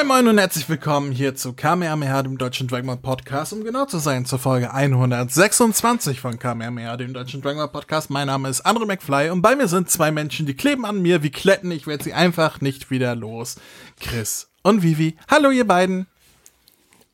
[0.00, 3.98] Moin Moin und herzlich willkommen hier zu Kamehameha, dem deutschen Dragon Podcast, um genau zu
[3.98, 8.08] sein, zur Folge 126 von Kamehameha, dem deutschen Dragon Podcast.
[8.08, 11.22] Mein Name ist Andre McFly und bei mir sind zwei Menschen, die kleben an mir
[11.22, 11.70] wie Kletten.
[11.70, 13.56] Ich werde sie einfach nicht wieder los.
[14.00, 15.18] Chris und Vivi.
[15.30, 16.06] Hallo ihr beiden.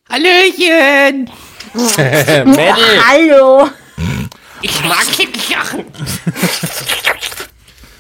[0.09, 1.29] Hallöchen!
[3.09, 3.69] Hallo.
[4.63, 5.07] Ich mag
[5.67, 5.87] Sachen.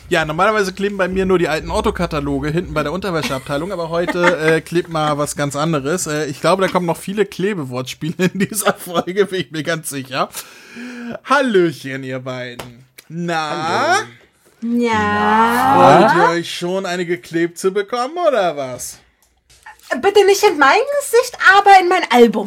[0.09, 4.39] Ja, normalerweise kleben bei mir nur die alten Autokataloge hinten bei der Unterwäscheabteilung, aber heute
[4.39, 6.07] äh, klebt mal was ganz anderes.
[6.07, 9.91] Äh, ich glaube, da kommen noch viele Klebewortspiele in dieser Folge, bin ich mir ganz
[9.91, 10.29] sicher.
[11.25, 12.84] Hallöchen, ihr beiden.
[13.09, 13.99] Na?
[14.62, 15.75] Ja.
[15.77, 19.01] Wollt ihr euch schon eine geklebt zu bekommen, oder was?
[20.01, 22.47] Bitte nicht in mein Gesicht, aber in mein Album.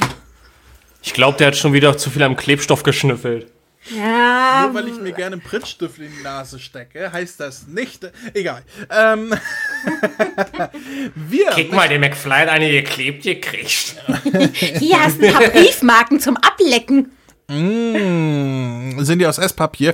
[1.02, 3.52] Ich glaube, der hat schon wieder zu viel am Klebstoff geschnüffelt.
[3.96, 4.64] Ja.
[4.66, 8.10] Nur weil ich mir gerne einen Prittstift in die Nase stecke, heißt das nicht.
[8.34, 8.64] Egal.
[8.90, 9.34] Ähm,
[11.16, 11.50] wir.
[11.52, 13.96] Kick mal, der McFly hat eine geklebt gekriegt.
[14.80, 17.12] Hier hast du ein paar Briefmarken zum Ablecken.
[17.48, 19.94] Mm, sind die aus Esspapier?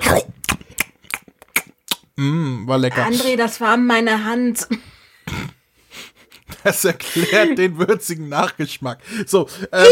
[2.17, 3.05] Mm, war lecker.
[3.05, 4.67] André, das war meine Hand.
[6.63, 8.99] Das erklärt den würzigen Nachgeschmack.
[9.25, 9.85] So, ähm,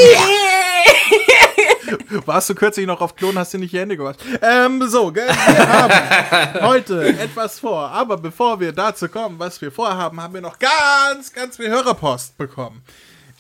[2.26, 4.20] warst du kürzlich noch auf Klon, hast du nicht die Hände gewaschen.
[4.42, 7.90] Ähm, so, gell, wir haben heute etwas vor.
[7.90, 12.38] Aber bevor wir dazu kommen, was wir vorhaben, haben wir noch ganz, ganz viel Hörerpost
[12.38, 12.82] bekommen.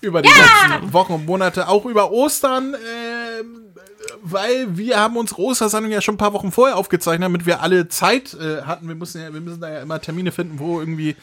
[0.01, 3.73] Über die letzten Wochen und Monate, auch über Ostern, ähm,
[4.21, 7.87] weil wir haben unsere Ostersendung ja schon ein paar Wochen vorher aufgezeichnet, damit wir alle
[7.87, 8.87] Zeit äh, hatten.
[8.87, 11.15] Wir müssen ja, wir müssen da ja immer Termine finden, wo irgendwie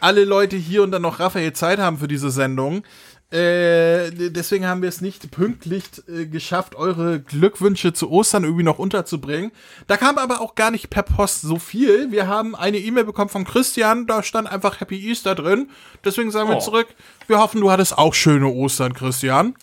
[0.00, 2.82] alle Leute hier und dann noch Raphael Zeit haben für diese Sendung.
[3.30, 8.78] Äh, deswegen haben wir es nicht pünktlich äh, geschafft, eure Glückwünsche zu Ostern irgendwie noch
[8.78, 9.52] unterzubringen.
[9.86, 12.10] Da kam aber auch gar nicht per Post so viel.
[12.10, 15.68] Wir haben eine E-Mail bekommen von Christian, da stand einfach Happy Easter drin.
[16.06, 16.60] Deswegen sagen wir Oh.
[16.60, 16.86] zurück,
[17.26, 19.54] wir hoffen, du hattest auch schöne Ostern, Christian.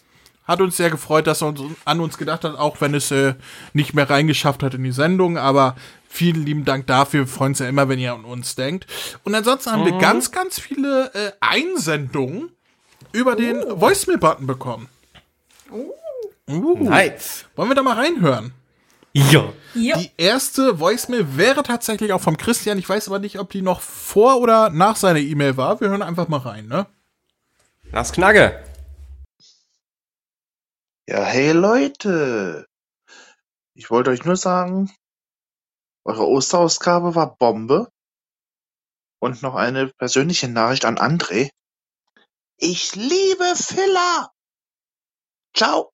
[0.44, 3.34] Hat uns sehr gefreut, dass er uns, an uns gedacht hat, auch wenn es äh,
[3.74, 5.40] nicht mehr reingeschafft hat in die Sendung.
[5.40, 5.76] Aber
[6.08, 7.22] vielen lieben Dank dafür.
[7.22, 8.86] Wir freuen uns ja immer, wenn ihr an uns denkt.
[9.24, 12.52] Und ansonsten haben wir ganz, ganz viele äh, Einsendungen
[13.16, 14.90] über den Voicemail-Button bekommen.
[15.72, 15.92] Uh.
[16.48, 17.46] Nice.
[17.56, 18.54] Wollen wir da mal reinhören?
[19.14, 19.52] Ja.
[19.74, 19.98] Ja.
[19.98, 22.78] Die erste Voicemail wäre tatsächlich auch vom Christian.
[22.78, 25.80] Ich weiß aber nicht, ob die noch vor oder nach seiner E-Mail war.
[25.80, 26.86] Wir hören einfach mal rein, ne?
[27.92, 28.62] Lass Knacke.
[31.08, 32.68] Ja, hey Leute.
[33.74, 34.92] Ich wollte euch nur sagen,
[36.04, 37.90] eure Osterausgabe war Bombe.
[39.20, 41.50] Und noch eine persönliche Nachricht an André.
[42.58, 44.32] Ich liebe Filler.
[45.54, 45.92] Ciao.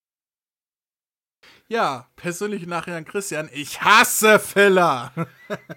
[1.67, 3.49] Ja, persönliche Nachricht an Christian.
[3.53, 5.11] Ich hasse Filler.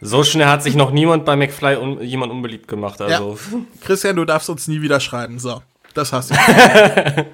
[0.01, 3.01] So schnell hat sich noch niemand bei McFly un jemand unbeliebt gemacht.
[3.01, 3.37] Also.
[3.81, 5.41] Christian, du darfst uns nie wieder schreiben.
[5.41, 5.63] So,
[5.95, 6.37] das hast du.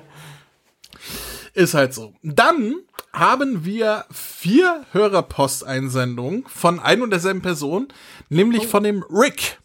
[1.52, 2.14] Ist halt so.
[2.22, 2.76] Dann
[3.12, 7.88] haben wir vier Hörerposteinsendungen von ein und derselben Person,
[8.30, 9.59] nämlich von dem Rick.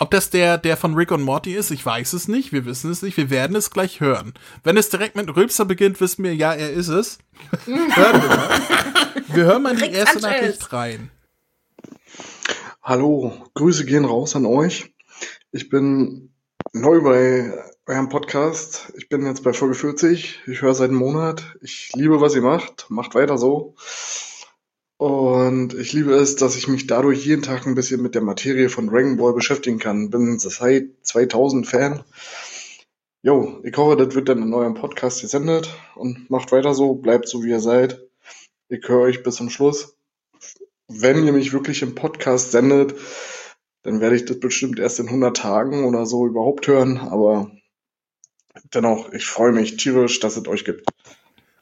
[0.00, 2.52] Ob das der, der von Rick und Morty ist, ich weiß es nicht.
[2.52, 3.16] Wir wissen es nicht.
[3.16, 4.32] Wir werden es gleich hören.
[4.62, 7.18] Wenn es direkt mit Rülpser beginnt, wissen wir, ja, er ist es.
[7.66, 8.60] hören wir mal.
[9.34, 10.20] Wir hören mal in die Rick erste.
[10.20, 11.10] Nachricht rein.
[12.80, 14.94] Hallo, Grüße gehen raus an euch.
[15.50, 16.32] Ich bin
[16.72, 17.52] neu bei
[17.86, 18.92] eurem Podcast.
[18.96, 20.42] Ich bin jetzt bei Folge 40.
[20.46, 21.42] Ich höre seit einem Monat.
[21.60, 22.86] Ich liebe, was ihr macht.
[22.88, 23.74] Macht weiter so.
[24.98, 28.68] Und ich liebe es, dass ich mich dadurch jeden Tag ein bisschen mit der Materie
[28.68, 30.10] von Dragon Ball beschäftigen kann.
[30.10, 32.04] Bin seit 2000 Fan.
[33.22, 35.74] Jo, ich hoffe, das wird dann in eurem Podcast gesendet.
[35.94, 36.94] Und macht weiter so.
[36.94, 38.00] Bleibt so, wie ihr seid.
[38.68, 39.94] Ich höre euch bis zum Schluss
[40.88, 42.94] wenn ihr mich wirklich im Podcast sendet,
[43.82, 46.98] dann werde ich das bestimmt erst in 100 Tagen oder so überhaupt hören.
[46.98, 47.50] Aber
[48.74, 50.88] dennoch, ich freue mich tierisch, dass es euch gibt.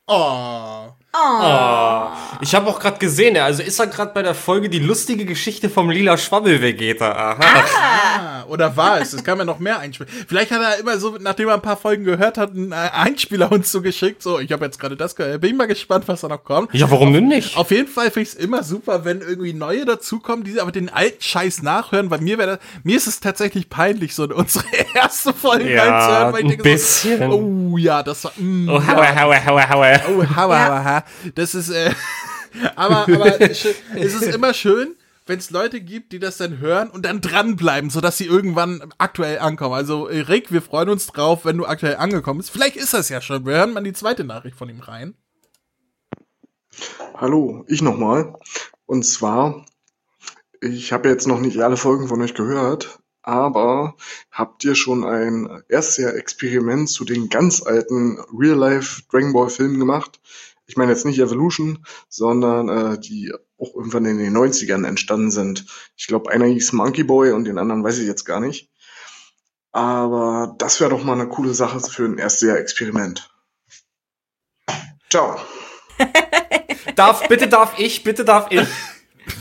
[0.06, 0.89] Oh.
[1.19, 2.13] Ah.
[2.41, 5.71] Ich habe auch gerade gesehen, also ist er gerade bei der Folge die lustige Geschichte
[5.71, 7.11] vom lila Schwabbel-Vegeta.
[7.11, 7.37] Aha.
[7.79, 9.13] Ah, oder war es?
[9.13, 10.09] Es kam ja noch mehr Einspieler.
[10.29, 13.51] Vielleicht hat er immer so, nachdem er ein paar Folgen gehört hat, einen äh, Einspieler
[13.51, 14.23] uns zugeschickt.
[14.23, 15.41] So, ich habe jetzt gerade das gehört.
[15.41, 16.73] Bin ich mal gespannt, was da noch kommt.
[16.75, 17.57] Ja, warum denn nicht?
[17.57, 20.89] Auf jeden Fall finde ich es immer super, wenn irgendwie neue dazukommen, die aber den
[20.91, 24.65] alten Scheiß nachhören, weil mir wäre das, mir ist es tatsächlich peinlich, so in unsere
[24.95, 27.31] erste Folge Ja, reinzuhören, weil ich ein denke bisschen.
[27.31, 27.37] so,
[27.73, 30.01] oh ja, das war, mm, Oh, haue, haue, haue, haue.
[30.09, 31.05] Oh, hauer, hauer, ha.
[31.35, 31.93] Das ist, äh,
[32.76, 37.05] aber, aber es ist immer schön, wenn es Leute gibt, die das dann hören und
[37.05, 39.75] dann dranbleiben, sodass sie irgendwann aktuell ankommen.
[39.75, 42.50] Also, äh, Rick, wir freuen uns drauf, wenn du aktuell angekommen bist.
[42.50, 43.44] Vielleicht ist das ja schon.
[43.44, 45.14] Wir hören mal die zweite Nachricht von ihm rein.
[47.14, 48.35] Hallo, ich nochmal.
[48.87, 49.67] Und zwar,
[50.61, 53.97] ich habe jetzt noch nicht alle Folgen von euch gehört, aber
[54.31, 60.20] habt ihr schon ein Erstjahr-Experiment zu den ganz alten Real-Life Dragon Ball Filmen gemacht?
[60.67, 65.67] Ich meine jetzt nicht Evolution, sondern äh, die auch irgendwann in den 90ern entstanden sind.
[65.97, 68.71] Ich glaube, einer hieß Monkey Boy und den anderen weiß ich jetzt gar nicht.
[69.73, 73.31] Aber das wäre doch mal eine coole Sache für ein Erstjahr-Experiment.
[75.11, 75.39] Ciao.
[76.97, 78.67] Darf, bitte darf ich, bitte darf ich.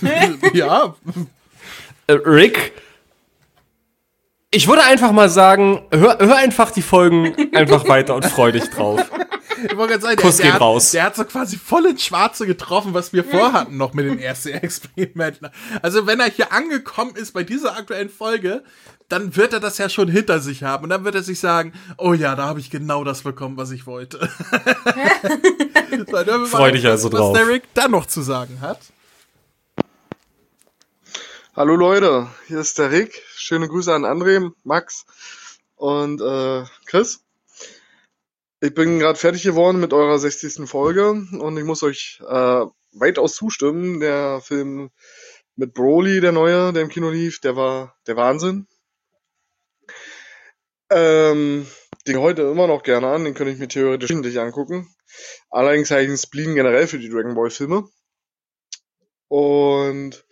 [0.53, 0.95] ja,
[2.07, 2.73] Äh, Rick,
[4.51, 8.69] ich würde einfach mal sagen, hör, hör einfach die Folgen einfach weiter und freu dich
[8.69, 9.09] drauf.
[9.65, 10.91] Ich wollte gerade sagen, Kuss der, geht der, hat, raus.
[10.91, 14.49] der hat so quasi voll ins Schwarze getroffen, was wir vorhatten noch mit den ersten
[14.53, 15.49] Experimenten.
[15.81, 18.63] Also wenn er hier angekommen ist bei dieser aktuellen Folge,
[19.09, 21.73] dann wird er das ja schon hinter sich haben und dann wird er sich sagen,
[21.97, 24.19] oh ja, da habe ich genau das bekommen, was ich wollte.
[26.07, 27.37] so, Freu dich also was drauf.
[27.37, 28.79] der Rick dann noch zu sagen hat.
[31.55, 33.21] Hallo Leute, hier ist der Rick.
[33.35, 35.05] Schöne Grüße an André, Max
[35.75, 37.24] und äh, Chris.
[38.61, 40.67] Ich bin gerade fertig geworden mit eurer 60.
[40.69, 43.99] Folge und ich muss euch äh, weitaus zustimmen.
[43.99, 44.91] Der Film
[45.57, 48.67] mit Broly, der neue, der im Kino lief, der war der Wahnsinn.
[50.89, 51.67] Ähm,
[52.07, 54.87] den heute immer noch gerne an, den könnte ich mir theoretisch nicht angucken.
[55.49, 57.89] Allerdings habe ich einen Spleen generell für die Dragon Ball Filme.
[59.27, 60.25] Und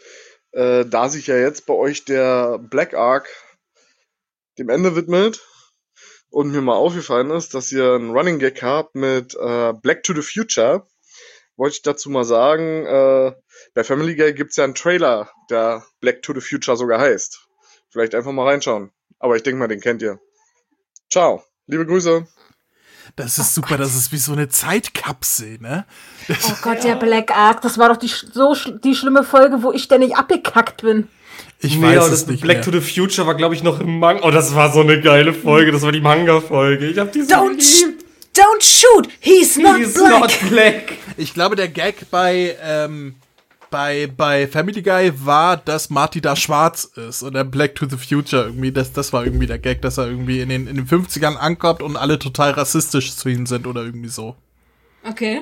[0.51, 3.27] äh, da sich ja jetzt bei euch der Black Ark
[4.57, 5.41] dem Ende widmet
[6.33, 10.15] und mir mal aufgefallen ist, dass ihr einen Running Gag habt mit äh, Black to
[10.15, 10.87] the Future,
[11.57, 13.33] wollte ich dazu mal sagen, äh,
[13.75, 17.39] bei Family Guy gibt's ja einen Trailer, der Black to the Future sogar heißt.
[17.89, 18.91] Vielleicht einfach mal reinschauen.
[19.19, 20.19] Aber ich denke mal, den kennt ihr.
[21.11, 21.43] Ciao.
[21.67, 22.27] Liebe Grüße.
[23.15, 25.85] Das ist super, das ist wie so eine Zeitkapsel, ne?
[26.29, 29.83] Oh Gott, der Black Ark, das war doch die, so die schlimme Folge, wo ich
[29.83, 31.09] ständig abgekackt bin.
[31.59, 32.65] Ich Nee, weiß es das nicht Black mehr.
[32.65, 34.23] to the Future war, glaube ich, noch im Manga.
[34.27, 35.71] Oh, das war so eine geile Folge.
[35.71, 36.87] Das war die Manga-Folge.
[36.87, 37.85] Ich hab die so Don't, sh
[38.35, 40.19] don't shoot, he's not He's black.
[40.19, 40.93] not black.
[41.17, 43.15] Ich glaube, der Gag bei, ähm,
[43.69, 47.95] bei, bei Family Guy war, dass Marty da schwarz ist und der Black to the
[47.97, 50.87] Future irgendwie, das, das war irgendwie der Gag, dass er irgendwie in den, in den
[50.87, 54.35] 50ern ankommt und alle total rassistisch zu ihm sind oder irgendwie so.
[55.07, 55.41] Okay.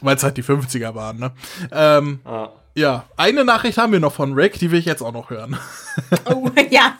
[0.00, 1.32] Weil es halt die 50er waren, ne?
[1.72, 2.48] Ähm, Ah.
[2.74, 5.58] Ja, eine Nachricht haben wir noch von Rick, die will ich jetzt auch noch hören.
[6.24, 6.96] Oh, ja.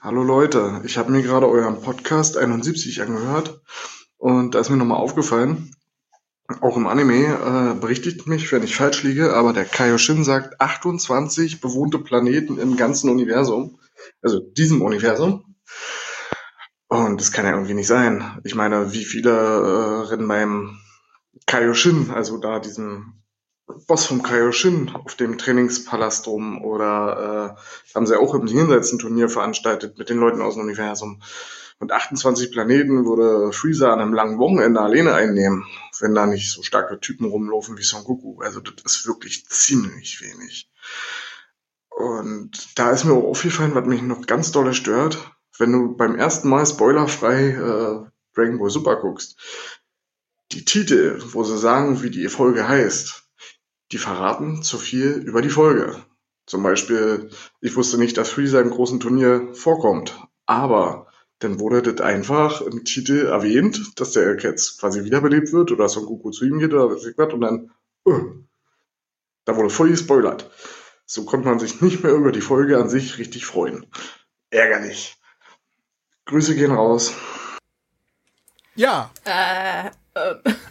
[0.00, 3.60] Hallo Leute, ich habe mir gerade euren Podcast 71 angehört
[4.16, 5.76] und da ist mir nochmal aufgefallen,
[6.60, 11.60] auch im Anime, äh, berichtigt mich, wenn ich falsch liege, aber der Kaioshin sagt 28
[11.60, 13.78] bewohnte Planeten im ganzen Universum,
[14.22, 15.54] also diesem Universum.
[16.88, 18.40] Und das kann ja irgendwie nicht sein.
[18.42, 20.78] Ich meine, wie viele äh, rennen beim
[21.46, 23.21] Kaioshin, also da diesem
[23.86, 28.98] Boss vom Kaioshin auf dem Trainingspalast rum oder äh, haben sie auch im Jenseits ein
[28.98, 31.22] Turnier veranstaltet mit den Leuten aus dem Universum.
[31.78, 35.64] Und 28 Planeten würde Freezer an einem langen Wochenende alleine einnehmen,
[35.98, 38.40] wenn da nicht so starke Typen rumlaufen wie Son Goku.
[38.40, 40.70] Also das ist wirklich ziemlich wenig.
[41.90, 46.14] Und da ist mir auch aufgefallen, was mich noch ganz dolle stört, wenn du beim
[46.14, 49.36] ersten Mal spoilerfrei äh, Dragon Ball Super guckst.
[50.52, 53.21] Die Titel, wo sie sagen, wie die Folge heißt,
[53.92, 55.96] die verraten zu viel über die Folge.
[56.46, 57.30] Zum Beispiel,
[57.60, 60.18] ich wusste nicht, dass Freezer im großen Turnier vorkommt.
[60.46, 61.06] Aber
[61.38, 66.06] dann wurde das einfach im Titel erwähnt, dass der jetzt quasi wiederbelebt wird oder Son
[66.06, 67.70] Goku zu ihm geht oder was ich was und dann,
[68.06, 68.20] äh,
[69.44, 70.50] da wurde voll gespoilert.
[71.04, 73.86] So konnte man sich nicht mehr über die Folge an sich richtig freuen.
[74.50, 75.16] Ärgerlich.
[76.26, 77.12] Grüße gehen raus.
[78.74, 79.10] Ja.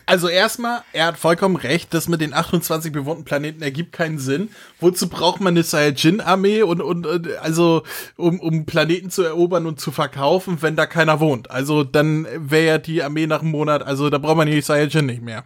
[0.05, 4.49] Also erstmal, er hat vollkommen recht, das mit den 28 bewohnten Planeten ergibt keinen Sinn.
[4.79, 7.83] Wozu braucht man eine Saiyajin-Armee und, und, also
[8.17, 11.49] um, um Planeten zu erobern und zu verkaufen, wenn da keiner wohnt?
[11.49, 15.05] Also dann wäre ja die Armee nach einem Monat, also da braucht man die Saiyajin
[15.07, 15.45] nicht mehr.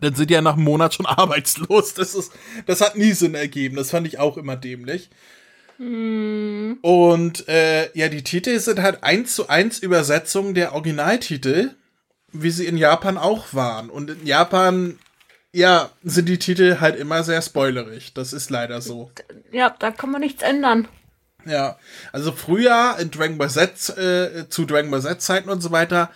[0.00, 1.94] Dann sind die ja nach einem Monat schon arbeitslos.
[1.94, 2.32] Das ist,
[2.66, 3.76] das hat nie Sinn ergeben.
[3.76, 5.10] Das fand ich auch immer dämlich.
[5.78, 11.70] Und äh, ja, die Titel sind halt eins zu eins Übersetzungen der Originaltitel,
[12.34, 13.88] wie sie in Japan auch waren.
[13.88, 14.98] Und in Japan,
[15.52, 18.12] ja, sind die Titel halt immer sehr spoilerig.
[18.12, 19.10] Das ist leider so.
[19.52, 20.88] Ja, da kann man nichts ändern.
[21.46, 21.78] Ja,
[22.12, 26.10] also früher in Dragon Ball Z, äh, zu Dragon Ball Z Zeiten und so weiter,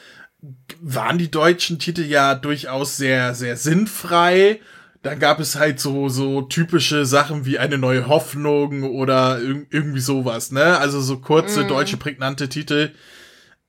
[0.81, 4.61] waren die deutschen Titel ja durchaus sehr, sehr sinnfrei.
[5.03, 10.01] Dann gab es halt so, so typische Sachen wie eine neue Hoffnung oder irg irgendwie
[10.01, 10.79] sowas, ne?
[10.79, 12.93] Also so kurze deutsche prägnante Titel.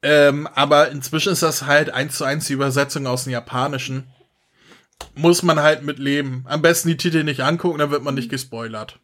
[0.02, 4.08] Ähm, aber inzwischen ist das halt eins zu eins die Übersetzung aus dem Japanischen.
[5.16, 6.46] muss man halt mit leben.
[6.48, 9.00] Am besten die Titel nicht angucken, dann wird man nicht gespoilert.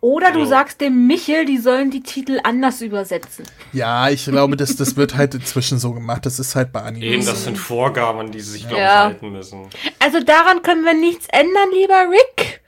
[0.00, 0.46] Oder du Ja.
[0.46, 3.44] sagst dem Michel, die sollen die Titel anders übersetzen.
[3.72, 6.24] Ja, ich glaube, das, das wird halt inzwischen so gemacht.
[6.26, 7.04] Das ist halt bei Anime.
[7.04, 9.68] Eben, das sind Vorgaben, die sie sich, glaube ich, halten müssen.
[9.98, 12.62] Also daran können wir nichts ändern, lieber Rick.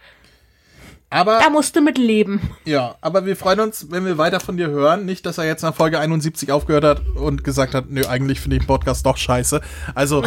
[1.16, 2.40] Aber Da musst du mit leben.
[2.66, 5.06] Ja, aber wir freuen uns, wenn wir weiter von dir hören.
[5.06, 8.56] Nicht, dass er jetzt nach Folge 71 aufgehört hat und gesagt hat, nö, eigentlich finde
[8.56, 9.62] ich den Podcast doch scheiße.
[9.94, 10.22] Also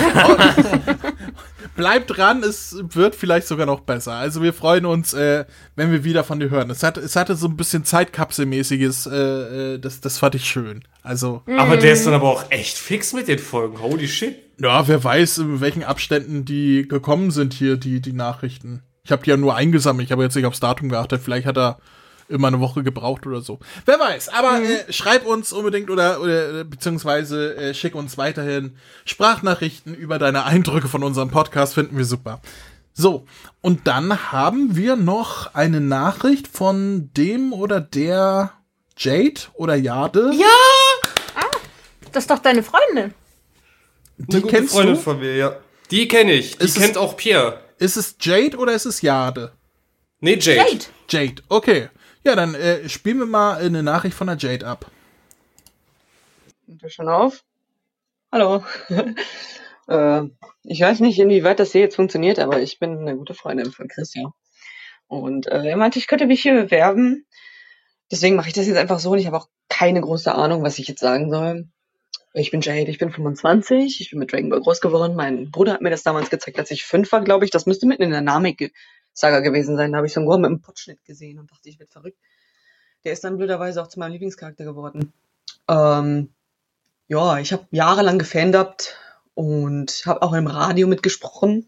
[1.76, 4.14] bleib dran, es wird vielleicht sogar noch besser.
[4.14, 6.72] Also wir freuen uns, äh, wenn wir wieder von dir hören.
[6.72, 10.84] Es, hat, es hatte so ein bisschen Zeitkapselmäßiges, äh, äh, das, das fand ich schön.
[11.04, 13.80] Also, Aber der ist dann aber auch echt fix mit den Folgen.
[13.80, 14.36] Holy shit.
[14.60, 18.82] ja, wer weiß, in welchen Abständen die gekommen sind hier, die, die Nachrichten.
[19.04, 21.22] Ich habe die ja nur eingesammelt, ich habe jetzt nicht aufs Datum geachtet.
[21.24, 21.80] Vielleicht hat er
[22.28, 23.60] immer eine Woche gebraucht oder so.
[23.86, 28.76] Wer weiß, aber äh, schreib uns unbedingt oder, oder äh, beziehungsweise äh, schick uns weiterhin
[29.06, 32.40] Sprachnachrichten über deine Eindrücke von unserem Podcast, finden wir super.
[32.94, 33.26] So,
[33.62, 38.52] und dann haben wir noch eine Nachricht von dem oder der
[38.98, 40.32] Jade oder Jade.
[40.38, 40.46] Ja!
[42.12, 43.14] Das ist doch deine Freundin.
[44.18, 45.02] die Eine gute kennst Freundin du?
[45.02, 45.56] von mir, ja.
[45.92, 46.58] Die kenne ich.
[46.58, 47.60] Die Ist kennt auch Pierre.
[47.80, 49.54] Ist es Jade oder ist es Jade?
[50.20, 50.70] Nee, Jade.
[50.70, 50.86] Jade.
[51.08, 51.90] Jade, okay.
[52.26, 54.92] Ja, dann äh, spielen wir mal eine Nachricht von der Jade ab.
[56.68, 57.46] Nimmt ihr schon auf?
[58.34, 58.66] Hallo.
[59.88, 60.22] äh,
[60.64, 63.88] ich weiß nicht, inwieweit das hier jetzt funktioniert, aber ich bin eine gute Freundin von
[63.88, 64.34] Christian.
[65.08, 67.26] Und äh, er meinte, ich könnte mich hier bewerben.
[68.12, 70.80] Deswegen mache ich das jetzt einfach so und ich habe auch keine große Ahnung, was
[70.80, 71.70] ich jetzt sagen soll.
[72.34, 75.16] Ich bin Jade, ich bin 25, ich bin mit Dragon Ball groß geworden.
[75.16, 77.52] Mein Bruder hat mir das damals gezeigt, als ich fünf war, glaube ich.
[77.52, 79.92] Das müsste mitten in der Namek-Saga gewesen sein.
[79.92, 82.20] Da habe ich so einen Gohan mit einem Potschnitt gesehen und dachte, ich werde verrückt.
[83.04, 85.12] Der ist dann blöderweise auch zu meinem Lieblingscharakter geworden.
[85.68, 86.30] Ähm,
[87.08, 88.98] ja, ich habe jahrelang gefandabt
[89.34, 91.68] und habe auch im Radio mitgesprochen.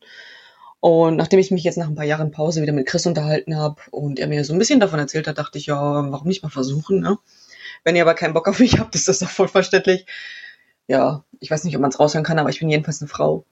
[0.80, 3.82] Und nachdem ich mich jetzt nach ein paar Jahren Pause wieder mit Chris unterhalten habe
[3.92, 6.50] und er mir so ein bisschen davon erzählt hat, dachte ich, ja, warum nicht mal
[6.50, 7.18] versuchen, ne?
[7.84, 10.06] Wenn ihr aber keinen Bock auf mich habt, ist das doch voll verständlich.
[10.88, 13.46] Ja, ich weiß nicht, ob man es raushören kann, aber ich bin jedenfalls eine Frau.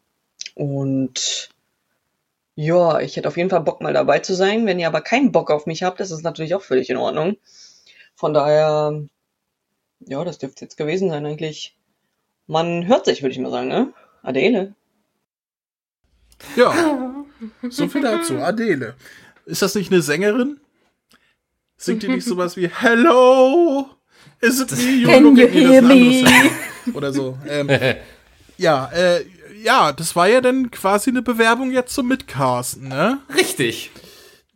[0.55, 1.49] Und
[2.55, 4.65] ja, ich hätte auf jeden Fall Bock, mal dabei zu sein.
[4.65, 7.37] Wenn ihr aber keinen Bock auf mich habt, ist das natürlich auch völlig in Ordnung.
[8.15, 9.01] Von daher,
[10.01, 11.77] ja, das dürfte jetzt gewesen sein eigentlich.
[12.47, 13.93] Man hört sich, würde ich mal sagen, ne?
[14.21, 14.75] Adele.
[16.55, 17.25] Ja,
[17.69, 18.39] so viel dazu.
[18.39, 18.95] Adele.
[19.45, 20.59] Ist das nicht eine Sängerin?
[21.77, 23.89] Singt die nicht sowas wie Hello?
[24.41, 25.63] Is it me you look at me?
[25.63, 26.13] Das me?
[26.13, 26.51] Sänger.
[26.93, 27.37] Oder so.
[27.47, 27.69] Ähm,
[28.57, 29.25] ja, äh,
[29.63, 33.19] ja, das war ja dann quasi eine Bewerbung jetzt zum Mitcasten, ne?
[33.35, 33.91] Richtig.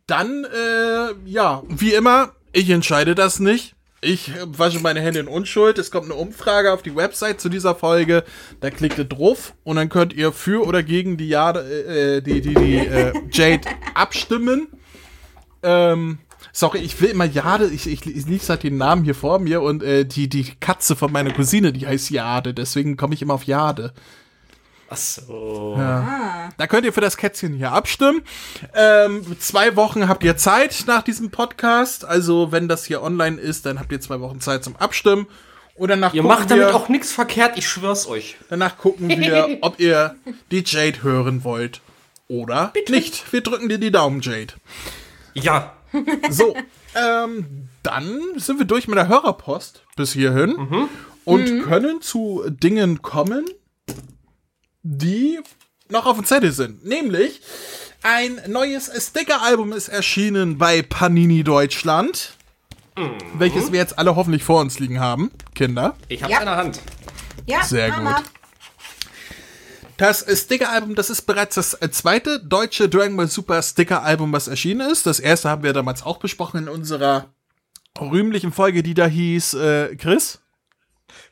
[0.06, 3.74] Dann, äh, ja, wie immer, ich entscheide das nicht.
[4.04, 5.78] Ich äh, wasche meine Hände in Unschuld.
[5.78, 8.24] Es kommt eine Umfrage auf die Website zu dieser Folge.
[8.60, 12.40] Da klickt ihr drauf und dann könnt ihr für oder gegen die Jade, äh, die,
[12.42, 14.68] die, die äh, Jade abstimmen.
[15.62, 16.18] Ähm,
[16.52, 19.62] sorry, ich will immer Jade, ich, ich, ich lese halt den Namen hier vor mir
[19.62, 23.34] und äh, die, die Katze von meiner Cousine, die heißt Jade, deswegen komme ich immer
[23.34, 23.92] auf Jade.
[24.90, 25.74] Ach so.
[25.76, 28.22] Da könnt ihr für das Kätzchen hier abstimmen.
[28.74, 32.04] Ähm, zwei Wochen habt ihr Zeit nach diesem Podcast.
[32.04, 35.26] Also, wenn das hier online ist, dann habt ihr zwei Wochen Zeit zum Abstimmen.
[35.74, 38.36] Und danach Ihr macht damit wir, auch nichts verkehrt, ich schwör's euch.
[38.48, 40.14] danach gucken wir, ob ihr
[40.52, 41.80] die Jade hören wollt.
[42.28, 43.32] Oder nicht.
[43.32, 44.54] Wir drücken dir die Daumen, Jade.
[45.34, 45.72] Ja.
[46.30, 46.54] So,
[46.94, 50.88] ähm, dann sind wir durch mit der Hörerpost bis hierhin
[51.24, 53.44] und können zu Dingen kommen,
[54.82, 55.38] die
[55.88, 56.84] noch auf dem Zettel sind.
[56.84, 57.40] Nämlich
[58.02, 62.34] ein neues Sticker-Album ist erschienen bei Panini Deutschland,
[63.38, 65.96] welches wir jetzt alle hoffentlich vor uns liegen haben, Kinder.
[66.08, 66.40] Ich hab's Ja.
[66.40, 66.80] in der Hand.
[67.46, 68.16] Ja, Sehr Mama.
[68.18, 68.24] gut.
[69.96, 74.90] Das Sticker-Album, das ist bereits das äh, zweite deutsche Dragon Ball Super Sticker-Album, was erschienen
[74.90, 75.06] ist.
[75.06, 77.32] Das erste haben wir damals auch besprochen in unserer
[78.00, 80.40] rühmlichen Folge, die da hieß, äh, Chris.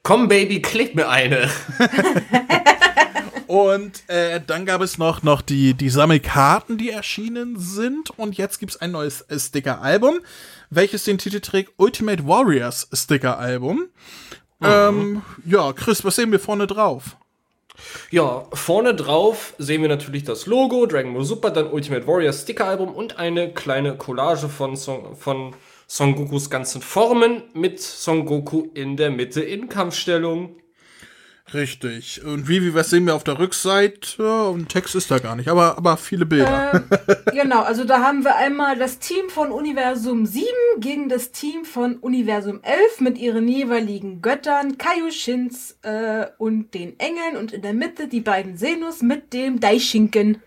[0.05, 1.51] Komm, Baby, klick mir eine.
[3.49, 8.11] Und äh, dann gab es noch, noch die, die Sammelkarten, die erschienen sind.
[8.11, 10.21] Und jetzt gibt es ein neues äh, Sticker-Album,
[10.71, 13.89] welches den Titel trägt Ultimate Warriors Sticker-Album.
[14.63, 17.17] Ähm, ja, Chris, was sehen wir vorne drauf?
[18.11, 22.67] Ja, vorne drauf sehen wir natürlich das Logo, Dragon Ball Super, dann Ultimate Warrior Sticker
[22.67, 25.55] Album und eine kleine Collage von Son, von
[25.87, 30.57] Son Gokus ganzen Formen mit Son Goku in der Mitte in Kampfstellung.
[31.53, 32.25] Richtig.
[32.25, 34.49] Und Vivi, was sehen wir auf der Rückseite?
[34.49, 36.85] Und Text ist da gar nicht, aber, aber viele Bilder.
[37.33, 40.47] Genau, also da haben wir einmal das Team von Universum 7
[40.79, 47.37] gegen das Team von Universum 11 mit ihren jeweiligen Göttern, Kaiushins äh, und den Engeln
[47.39, 50.41] und in der Mitte die beiden Senus mit dem Daishinken.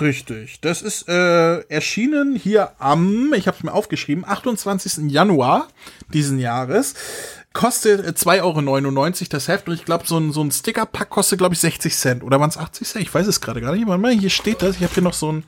[0.00, 0.60] Richtig.
[0.60, 5.10] Das ist äh, erschienen hier am, ich habe es mir aufgeschrieben, 28.
[5.10, 5.68] Januar
[6.12, 6.94] diesen Jahres.
[7.54, 11.38] Kostet äh, 2,99 Euro das Heft und ich glaube, so ein, so ein Sticker-Pack kostet,
[11.38, 12.22] glaube ich, 60 Cent.
[12.22, 13.04] Oder waren es 80 Cent?
[13.04, 13.86] Ich weiß es gerade gar nicht.
[13.86, 14.76] Warte mal, hier steht das.
[14.76, 15.44] Ich habe hier noch so ein,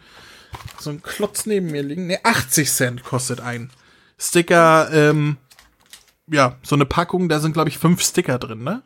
[0.79, 2.07] so ein Klotz neben mir liegen.
[2.07, 3.71] Ne, 80 Cent kostet ein
[4.19, 5.37] Sticker, ähm,
[6.31, 8.83] ja, so eine Packung, da sind, glaube ich, fünf Sticker drin, ne?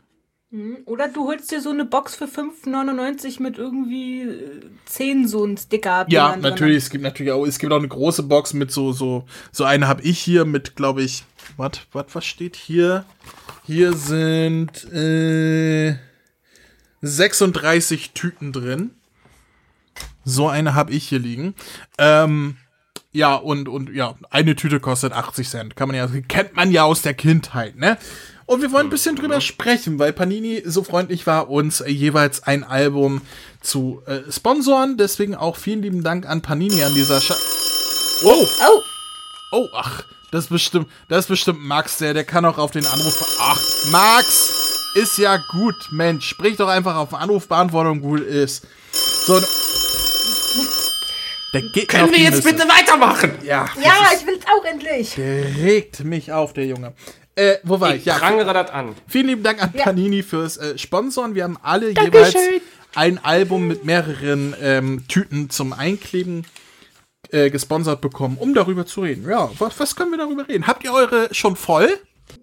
[0.84, 5.56] Oder du holst dir so eine Box für 5,99 mit irgendwie äh, 10 so ein
[5.56, 6.06] Sticker.
[6.08, 6.78] Ja, natürlich.
[6.78, 9.86] Es gibt natürlich auch, es gibt auch eine große Box mit so, so, so eine
[9.86, 11.24] habe ich hier mit, glaube ich,
[11.60, 13.04] was, was, was steht hier?
[13.64, 15.96] Hier sind äh,
[17.02, 18.90] 36 Tüten drin.
[20.24, 21.54] So eine habe ich hier liegen.
[21.98, 22.56] Ähm,
[23.12, 25.76] ja, und, und ja, eine Tüte kostet 80 Cent.
[25.76, 27.98] Kann man ja, kennt man ja aus der Kindheit, ne?
[28.46, 32.64] Und wir wollen ein bisschen drüber sprechen, weil Panini so freundlich war, uns jeweils ein
[32.64, 33.22] Album
[33.60, 34.96] zu äh, sponsoren.
[34.96, 37.36] Deswegen auch vielen lieben Dank an Panini an dieser Scha
[38.24, 38.46] Oh!
[38.60, 38.82] Oh,
[39.52, 42.86] Oh, ach, das ist bestimmt, das ist bestimmt Max, der, der kann auch auf den
[42.86, 43.14] Anruf.
[43.40, 43.60] Ach,
[43.90, 44.52] Max!
[44.96, 46.26] Ist ja gut, Mensch.
[46.28, 48.66] Sprich doch einfach auf Anrufbeantwortung, gut ist.
[49.26, 49.40] So.
[51.52, 52.54] Der geht mir Können auf wir jetzt Nüsse.
[52.56, 53.32] bitte weitermachen?
[53.44, 55.14] Ja, ja, ich will es auch endlich.
[55.14, 56.92] der regt mich auf, der Junge.
[57.34, 58.00] Äh, wo war ich?
[58.00, 58.94] Ich Ja, prangere das an.
[59.08, 59.84] Vielen lieben Dank an Ja.
[59.84, 61.34] Panini fürs äh, Sponsoren.
[61.34, 62.40] Wir haben alle Dankeschön.
[62.40, 62.62] jeweils
[62.94, 66.44] ein Album mit mehreren ähm, Tüten zum Einkleben
[67.32, 69.28] äh, gesponsert bekommen, um darüber zu reden.
[69.28, 70.66] Ja, was, was können wir darüber reden?
[70.66, 71.88] Habt ihr eure schon voll?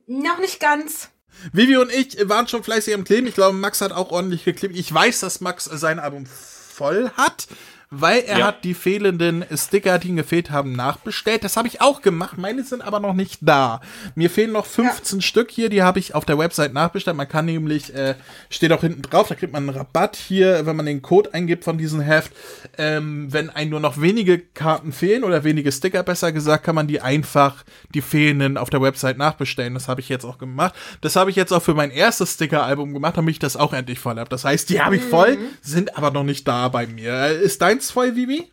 [0.06, 1.10] Noch nicht ganz.
[1.54, 3.28] Vivi und ich waren schon fleißig am Kleben.
[3.28, 4.76] Ich glaube, Max hat auch ordentlich geklebt.
[4.76, 7.47] Ich weiß, dass Max sein Album voll hat,
[7.89, 8.47] weil er Ja.
[8.47, 11.43] hat die fehlenden Sticker, die ihm gefehlt haben, nachbestellt.
[11.43, 12.38] Das habe ich auch gemacht.
[12.38, 13.80] Meine sind aber noch nicht da.
[14.15, 15.69] Mir fehlen noch 15 Stück hier.
[15.69, 17.15] Die habe ich auf der Website nachbestellt.
[17.15, 18.15] Man kann nämlich, äh,
[18.50, 21.63] steht auch hinten drauf, da kriegt man einen Rabatt hier, wenn man den Code eingibt
[21.63, 22.32] von diesem Heft.
[22.78, 26.88] Ähm, wenn einem nur noch wenige Karten fehlen oder wenige Sticker, besser gesagt, kann man
[26.88, 29.73] die einfach, die fehlenden, auf der Website nachbestellen.
[29.73, 30.76] Das habe ich jetzt auch gemacht.
[31.02, 34.00] Das habe ich jetzt auch für mein erstes Sticker-Album gemacht, damit ich das auch endlich
[34.00, 34.30] voll habe.
[34.30, 37.28] Das heißt, die habe ich voll, sind aber noch nicht da bei mir.
[37.28, 38.52] Ist deins voll, Vivi?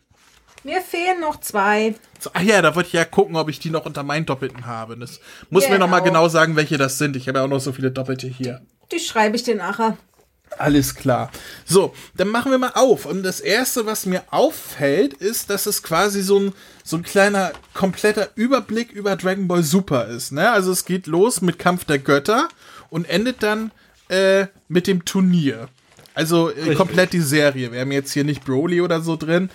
[0.63, 1.95] Mir fehlen noch zwei.
[2.33, 4.97] Ach ja, da wollte ich ja gucken, ob ich die noch unter meinen Doppelten habe.
[4.97, 5.19] Das
[5.51, 6.21] muss mir noch mal Genau.
[6.21, 7.15] genau sagen, welche das sind.
[7.15, 8.61] Ich habe ja auch noch so viele Doppelte hier.
[8.91, 9.97] Die schreibe ich dir nachher.
[10.57, 11.31] Alles klar.
[11.65, 13.05] So, dann machen wir mal auf.
[13.05, 17.51] Und das erste, was mir auffällt, ist, dass es quasi so ein, so ein kleiner,
[17.73, 20.31] kompletter Überblick über Dragon Ball Super ist.
[20.31, 20.49] Ne?
[20.49, 22.47] Also es geht los mit Kampf der Götter
[22.89, 23.71] und endet dann
[24.07, 25.67] äh, mit dem Turnier.
[26.15, 27.71] Also äh, komplett die Serie.
[27.71, 29.49] Wir haben jetzt hier nicht Broly oder so drin.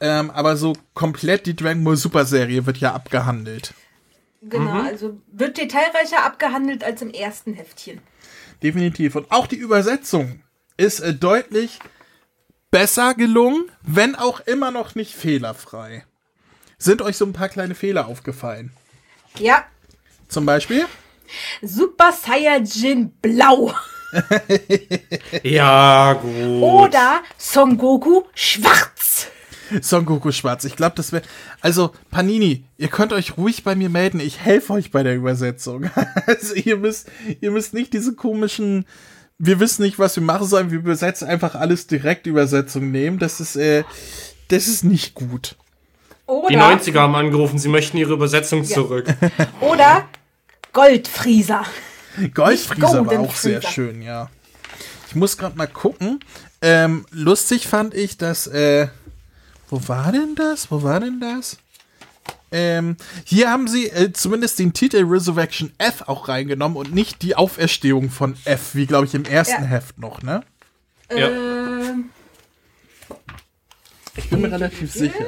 [0.00, 3.74] Ähm, aber so komplett die Dragon Ball Super Serie wird ja abgehandelt.
[4.42, 8.00] Genau, also wird detailreicher abgehandelt als im ersten Heftchen.
[8.62, 9.16] Definitiv.
[9.16, 10.40] Und auch die Übersetzung
[10.76, 11.78] ist äh, deutlich
[12.70, 16.04] besser gelungen, wenn auch immer noch nicht fehlerfrei.
[16.76, 18.72] Sind euch so ein paar kleine Fehler aufgefallen?
[19.38, 19.64] Ja,
[20.28, 20.86] Zum Beispiel?
[21.62, 23.72] Super Saiyajin Blau.
[25.42, 26.62] Ja, gut.
[26.62, 29.28] Oder Son Goku Schwarz.
[29.80, 30.64] Son Goku Schwarz.
[30.64, 31.22] Ich glaube, das wäre.
[31.60, 34.20] Also, Panini, ihr könnt euch ruhig bei mir melden.
[34.20, 35.90] Ich helfe euch bei der Übersetzung.
[36.26, 38.86] Also, ihr müsst, ihr müsst nicht diese komischen.
[39.38, 40.70] Wir wissen nicht, was wir machen sollen.
[40.70, 43.18] Wir übersetzen einfach alles direkt Übersetzung nehmen.
[43.18, 43.84] Das ist, äh,
[44.48, 45.56] das ist nicht gut.
[46.26, 49.06] Oder, Die 90er haben angerufen, sie möchten ihre Übersetzung zurück.
[49.60, 50.04] oder
[50.72, 51.64] Goldfrieser.
[52.32, 54.30] Goldfrieser war auch sehr schön, ja.
[55.08, 56.20] Ich muss gerade mal gucken.
[56.60, 58.88] Ähm, lustig fand ich, dass, äh,
[59.68, 60.70] wo war denn das?
[60.70, 61.58] Wo war denn das?
[62.50, 67.34] Ähm, hier haben sie äh, zumindest den Titel Resurrection F auch reingenommen und nicht die
[67.34, 69.68] Auferstehung von F, wie glaube ich im ersten Ja.
[69.68, 70.42] Heft noch, ne?
[71.10, 71.28] Ja.
[71.28, 72.10] Ähm,
[74.16, 75.24] Ich bin mir relativ sicher.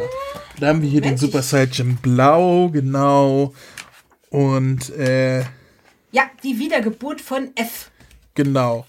[0.60, 3.52] Da haben wir hier den Super Saiyan Blau, genau.
[4.30, 5.44] Und, äh,
[6.16, 7.90] ja, die Wiedergeburt von F.
[8.34, 8.86] Genau.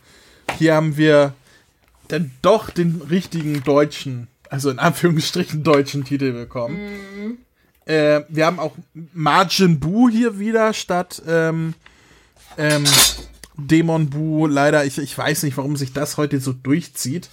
[0.57, 1.33] Hier haben wir
[2.07, 7.37] dann doch den richtigen deutschen, also in Anführungsstrichen deutschen Titel bekommen.
[7.85, 8.75] Äh, wir haben auch
[9.13, 11.73] Majin Buu hier wieder statt ähm,
[12.57, 12.85] ähm,
[13.57, 14.47] Dämon Buu.
[14.47, 17.29] Leider, ich, ich weiß nicht, warum sich das heute so durchzieht.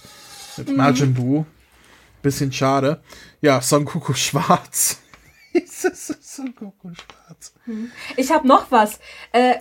[0.57, 1.45] Mit Majin Buu.
[2.21, 3.01] Bisschen schade.
[3.39, 4.99] Ja, Son Goku schwarz.
[5.65, 7.53] Son Goku schwarz.
[8.17, 8.99] Ich habe noch was.
[9.31, 9.55] Äh,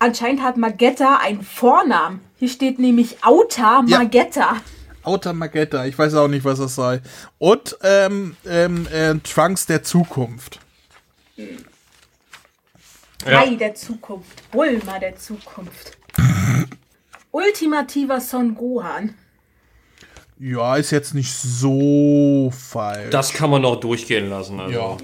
[0.00, 2.20] anscheinend hat Magetta einen Vornamen.
[2.38, 3.98] Hier steht nämlich Auta Ja.
[3.98, 4.56] Magetta.
[5.02, 7.00] Outer Magetta, ich weiß auch nicht, was das sei.
[7.38, 10.60] Und ähm, ähm, äh, Trunks der Zukunft.
[11.36, 13.40] Ja.
[13.40, 14.50] Ei der Zukunft.
[14.50, 15.96] Bulma der Zukunft.
[17.30, 19.14] Ultimativer Son Gohan.
[20.38, 23.10] Ja, ist jetzt nicht so falsch.
[23.10, 24.58] Das kann man noch durchgehen lassen.
[24.58, 24.74] Also.
[24.74, 24.96] ja.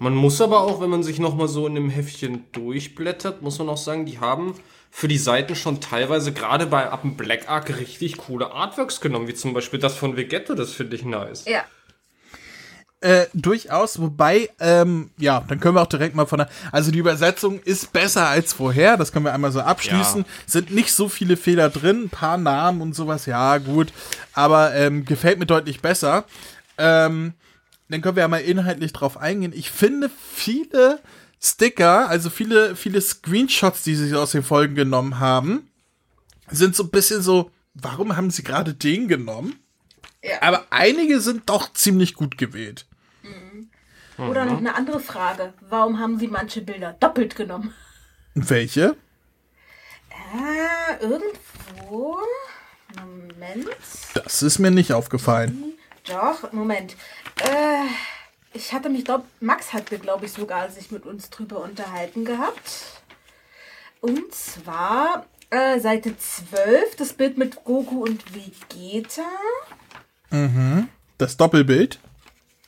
[0.00, 3.68] Man muss aber auch, wenn man sich nochmal so in dem Heftchen durchblättert, muss man
[3.68, 4.54] auch sagen, die haben
[4.90, 9.34] für die Seiten schon teilweise gerade bei Up Black Ark richtig coole Artworks genommen, wie
[9.34, 11.44] zum Beispiel das von Vegetto, das finde ich nice.
[11.46, 11.64] Ja.
[13.02, 16.48] Äh, durchaus, wobei, ähm, ja, dann können wir auch direkt mal von der.
[16.72, 20.22] Also die Übersetzung ist besser als vorher, das können wir einmal so abschließen.
[20.22, 20.28] Ja.
[20.46, 23.92] Sind nicht so viele Fehler drin, ein paar Namen und sowas, ja, gut.
[24.32, 26.24] Aber ähm, gefällt mir deutlich besser.
[26.78, 27.34] Ähm,
[27.90, 29.52] dann können wir ja mal inhaltlich drauf eingehen.
[29.54, 31.00] Ich finde viele
[31.40, 35.70] Sticker, also viele, viele Screenshots, die sie aus den Folgen genommen haben,
[36.50, 39.58] sind so ein bisschen so, warum haben sie gerade den genommen?
[40.22, 40.42] Ja.
[40.42, 42.86] Aber einige sind doch ziemlich gut gewählt.
[44.28, 45.54] Oder noch eine andere Frage.
[45.60, 47.72] Warum haben sie manche Bilder doppelt genommen?
[48.34, 48.96] Welche?
[50.10, 52.18] Äh, irgendwo.
[52.94, 53.66] Moment.
[54.14, 55.72] Das ist mir nicht aufgefallen.
[56.06, 56.96] Doch, Moment.
[57.40, 57.86] Äh,
[58.52, 63.02] ich hatte mich, glaub, Max hatte, glaube ich, sogar sich mit uns drüber unterhalten gehabt.
[64.00, 69.22] Und zwar äh, Seite 12, das Bild mit Goku und Vegeta.
[71.18, 71.98] Das Doppelbild.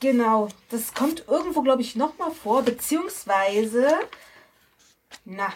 [0.00, 3.88] Genau, das kommt irgendwo, glaube ich, nochmal vor, beziehungsweise.
[5.24, 5.52] Na.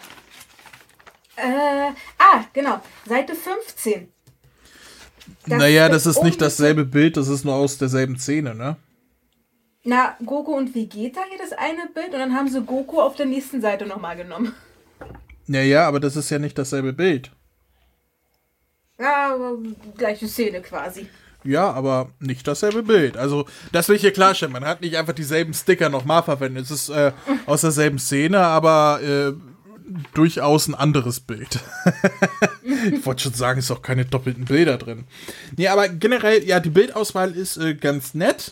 [1.35, 4.11] Äh, ah, genau, Seite 15.
[5.45, 8.77] Das naja, das ist nicht dasselbe Bild, das ist nur aus derselben Szene, ne?
[9.89, 13.25] Na, Goku und Vegeta hier das eine Bild und dann haben sie Goku auf der
[13.25, 14.53] nächsten Seite nochmal genommen.
[15.45, 17.31] Naja, aber das ist ja nicht dasselbe Bild.
[18.99, 19.57] Ja, aber
[19.97, 21.07] gleiche Szene quasi.
[21.45, 23.15] Ja, aber nicht dasselbe Bild.
[23.15, 24.51] Also, das will ich hier klarstellen.
[24.51, 26.65] Man hat nicht einfach dieselben Sticker nochmal verwendet.
[26.65, 27.13] Es ist äh,
[27.45, 29.31] aus derselben Szene, aber äh,
[30.13, 31.61] durchaus ein anderes Bild.
[32.91, 35.05] ich wollte schon sagen, es ist auch keine doppelten Bilder drin.
[35.55, 38.51] Nee, aber generell, ja, die Bildauswahl ist äh, ganz nett.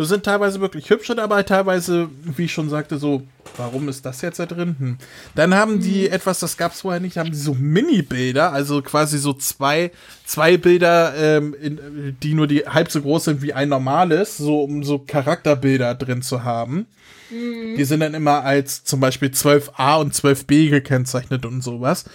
[0.00, 3.22] Das sind teilweise wirklich hübsche dabei, teilweise, wie ich schon sagte, so,
[3.58, 4.76] warum ist das jetzt da drin?
[4.78, 4.98] Hm.
[5.34, 9.18] Dann haben die etwas, das gab es vorher nicht, haben die so Mini-Bilder, also quasi
[9.18, 9.92] so zwei,
[10.24, 14.64] zwei Bilder, ähm, in, die nur die halb so groß sind wie ein normales, so
[14.64, 16.86] um so Charakterbilder drin zu haben.
[17.30, 22.06] Die sind dann immer als zum Beispiel 12a und 12b gekennzeichnet und sowas.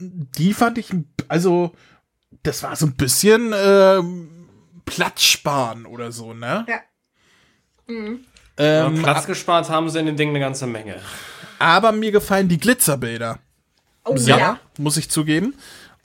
[0.00, 0.90] Die fand ich,
[1.28, 1.76] also,
[2.42, 4.48] das war so ein bisschen ähm,
[4.84, 6.66] Platz sparen oder so, ne?
[6.68, 6.80] Ja.
[8.56, 10.96] Ähm, Platz gespart haben sie in dem Ding eine ganze Menge.
[11.58, 13.38] aber mir gefallen die Glitzerbilder.
[14.04, 14.60] Oh Ja, ja.
[14.78, 15.54] muss ich zugeben.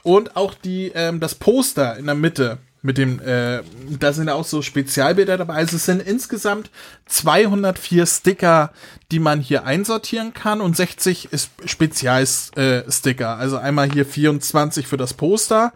[0.04, 3.62] Und auch die, ähm, das Poster in der Mitte mit dem, äh,
[4.00, 5.56] da sind auch so Spezialbilder dabei.
[5.56, 6.70] Also es sind insgesamt
[7.08, 8.72] 204 Sticker,
[9.12, 12.86] die man hier einsortieren kann und 60 ist Spezialsticker.
[12.88, 13.38] Äh, Sticker.
[13.38, 15.74] also einmal hier 24 für das Poster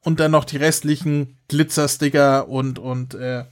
[0.00, 3.44] und dann noch die restlichen Glitzersticker und, und, äh,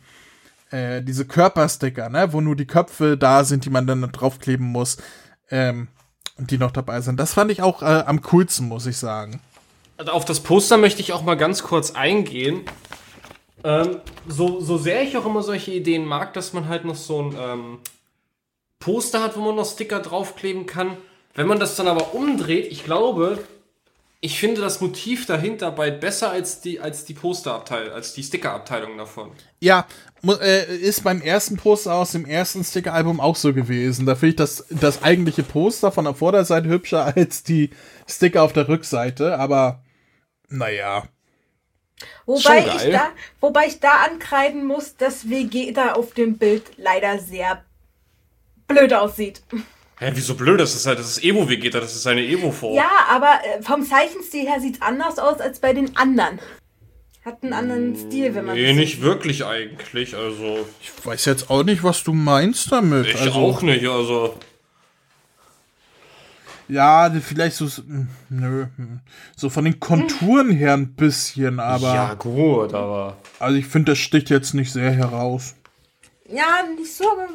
[0.70, 4.98] äh, diese Körpersticker, ne, wo nur die Köpfe da sind, die man dann draufkleben muss,
[5.50, 5.88] ähm,
[6.38, 7.18] die noch dabei sind.
[7.18, 9.40] Das fand ich auch äh, am coolsten, muss ich sagen.
[9.96, 12.62] Also auf das Poster möchte ich auch mal ganz kurz eingehen.
[13.64, 17.22] Ähm, so, so sehr ich auch immer solche Ideen mag, dass man halt noch so
[17.22, 17.79] ein ähm,
[18.79, 20.96] Poster hat, wo man noch Sticker draufkleben kann.
[21.35, 23.38] Wenn man das dann aber umdreht, ich glaube,
[24.20, 28.96] ich finde das Motiv dahinter bei besser als die, als die Posterabteilung, als die Stickerabteilung
[28.96, 29.31] davon.
[29.61, 29.87] Ja,
[30.24, 34.07] äh, ist beim ersten Poster aus dem ersten Sticker-Album auch so gewesen.
[34.07, 37.70] Da finde ich das, das eigentliche Poster von der Vorderseite hübscher als die
[38.09, 39.83] Sticker auf der Rückseite, aber
[40.48, 41.09] naja.
[42.26, 42.92] Wobei ich, geil.
[42.92, 43.09] da,
[43.40, 47.64] wobei ich da ankreiden muss, dass Vegeta auf dem Bild leider sehr
[48.66, 49.42] blöd aussieht.
[49.98, 50.61] Hä, wieso blöd?
[50.61, 52.74] Das ist halt, das ist Evo-Vegeta, das ist seine Evo-Form.
[52.74, 56.38] Ja, aber äh, vom Zeichenstil her sieht es anders aus als bei den anderen.
[57.24, 60.66] Hat einen anderen Stil, wenn man Nee, das nicht wirklich eigentlich, also.
[60.80, 63.06] Ich weiß jetzt auch nicht, was du meinst damit.
[63.06, 64.35] Ich also, auch nicht, also.
[66.68, 69.00] Ja, vielleicht so, hm, nö, hm.
[69.35, 73.16] so von den Konturen her ein bisschen, aber ja, gut, aber.
[73.38, 75.54] also ich finde, das sticht jetzt nicht sehr heraus.
[76.28, 77.28] Ja, nicht so, aber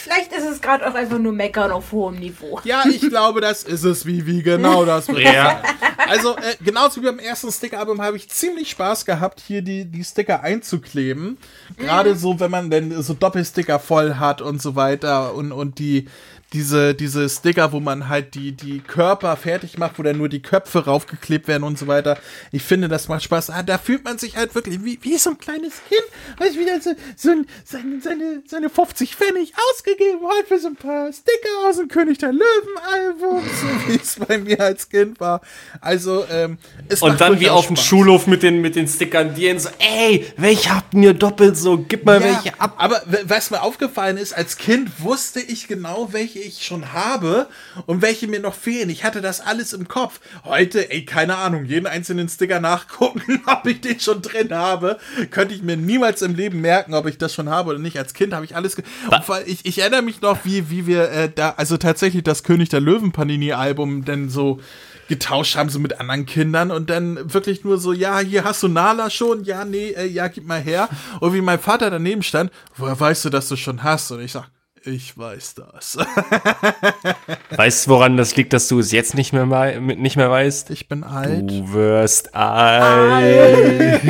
[0.00, 2.60] vielleicht ist es gerade auch einfach nur Meckern auf hohem Niveau.
[2.64, 5.08] Ja, ich glaube, das ist es, wie, wie genau das.
[5.18, 5.62] Ja.
[6.06, 10.04] Also, äh, genauso wie beim ersten Sticker-Album habe ich ziemlich Spaß gehabt, hier die, die
[10.04, 11.38] Sticker einzukleben.
[11.76, 16.08] Gerade so, wenn man denn so Doppelsticker voll hat und so weiter und, und die,
[16.52, 20.40] diese, diese Sticker, wo man halt die, die Körper fertig macht, wo dann nur die
[20.40, 22.18] Köpfe raufgeklebt werden und so weiter.
[22.52, 23.50] Ich finde, das macht Spaß.
[23.50, 26.02] Ah, da fühlt man sich halt wirklich wie, wie so ein kleines Kind,
[26.38, 30.76] was wieder so, so ein, seine, seine, seine 50 Pfennig ausgegeben hat für so ein
[30.76, 35.40] paar Sticker aus dem König der Löwen-Album, so wie es bei mir als Kind war.
[35.80, 36.58] Also, ähm,
[36.88, 37.76] es Und dann wie auf dem.
[37.76, 41.78] Schulhof mit den, mit den Stickern, die so, ey, welche habt ihr doppelt so?
[41.78, 42.74] Gib mal Ja, welche ab.
[42.78, 47.46] aber was mir aufgefallen ist, als Kind wusste ich genau, welche ich schon habe
[47.86, 48.90] und welche mir noch fehlen.
[48.90, 50.20] Ich hatte das alles im Kopf.
[50.44, 54.98] Heute, ey, keine Ahnung, jeden einzelnen Sticker nachgucken, ob ich den schon drin habe,
[55.30, 57.98] könnte ich mir niemals im Leben merken, ob ich das schon habe oder nicht.
[57.98, 58.76] Als Kind habe ich alles.
[58.76, 58.84] ge-
[59.46, 62.80] ich, ich erinnere mich noch, wie, wie wir äh, da, also tatsächlich das König der
[62.80, 64.60] Löwen Panini-Album denn so
[65.08, 68.68] getauscht haben, so mit anderen Kindern und dann wirklich nur so, ja, hier hast du
[68.68, 70.88] Nala schon, ja, nee, äh, ja, gib mal her.
[71.20, 74.10] Und wie mein Vater daneben stand, woher weißt du, dass du schon hast?
[74.10, 74.50] Und ich sag,
[74.84, 75.98] ich weiß das.
[77.50, 80.70] Weißt du, woran das liegt, dass du es jetzt nicht mehr, nicht mehr weißt?
[80.70, 81.50] Ich bin alt.
[81.50, 84.02] Du wirst alt.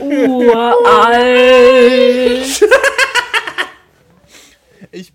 [0.00, 1.00] Uralt.
[4.92, 5.12] Ich,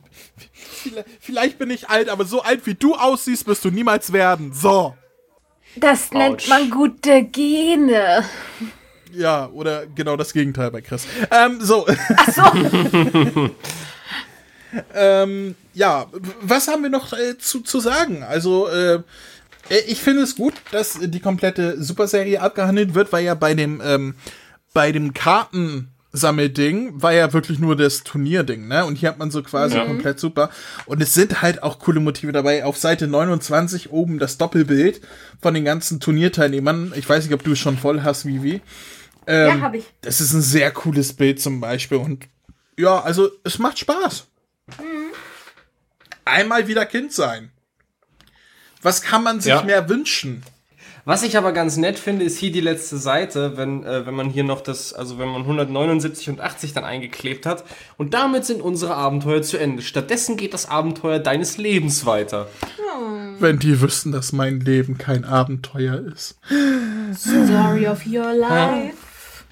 [0.83, 4.53] vielleicht, vielleicht bin ich alt, aber so alt wie du aussiehst, wirst du niemals werden.
[4.53, 4.95] So.
[5.75, 6.47] Das nennt Autsch.
[6.47, 8.23] man gute Gene.
[9.13, 11.05] Ja, oder genau das Gegenteil bei Chris.
[11.31, 11.85] Ähm, so.
[12.17, 13.49] Ach so.
[14.93, 16.07] ähm, ja,
[16.41, 18.23] was haben wir noch äh, zu, zu sagen?
[18.23, 18.99] Also, äh,
[19.87, 24.15] ich finde es gut, dass die komplette Super-Serie abgehandelt wird, weil ja bei dem, ähm,
[24.73, 28.85] bei dem Kartensammelding war ja wirklich nur das Turnierding, ne?
[28.85, 30.51] Und hier hat man so quasi komplett super.
[30.85, 32.63] Und es sind halt auch coole Motive dabei.
[32.63, 35.01] Auf Seite 29 oben das Doppelbild
[35.41, 36.93] von den ganzen Turnierteilnehmern.
[36.95, 38.61] Ich weiß nicht, ob du es schon voll hast, Vivi.
[39.27, 39.85] ja, hab ich.
[40.01, 42.27] Das ist ein sehr cooles Bild zum Beispiel und
[42.77, 44.27] ja, also es macht Spaß.
[46.25, 47.51] Einmal wieder Kind sein.
[48.81, 49.61] Was kann man sich Ja.
[49.63, 50.43] mehr wünschen?
[51.07, 54.27] Was ich aber ganz nett finde, ist hier die letzte Seite, wenn, äh, wenn man
[54.31, 57.63] hier noch das, also wenn man 179 und 80 dann eingeklebt hat.
[57.97, 59.83] Und damit sind unsere Abenteuer zu Ende.
[59.83, 62.47] Stattdessen geht das Abenteuer deines Lebens weiter.
[63.37, 66.39] Wenn die wüssten, dass mein Leben kein Abenteuer ist.
[67.15, 68.97] Story of your life.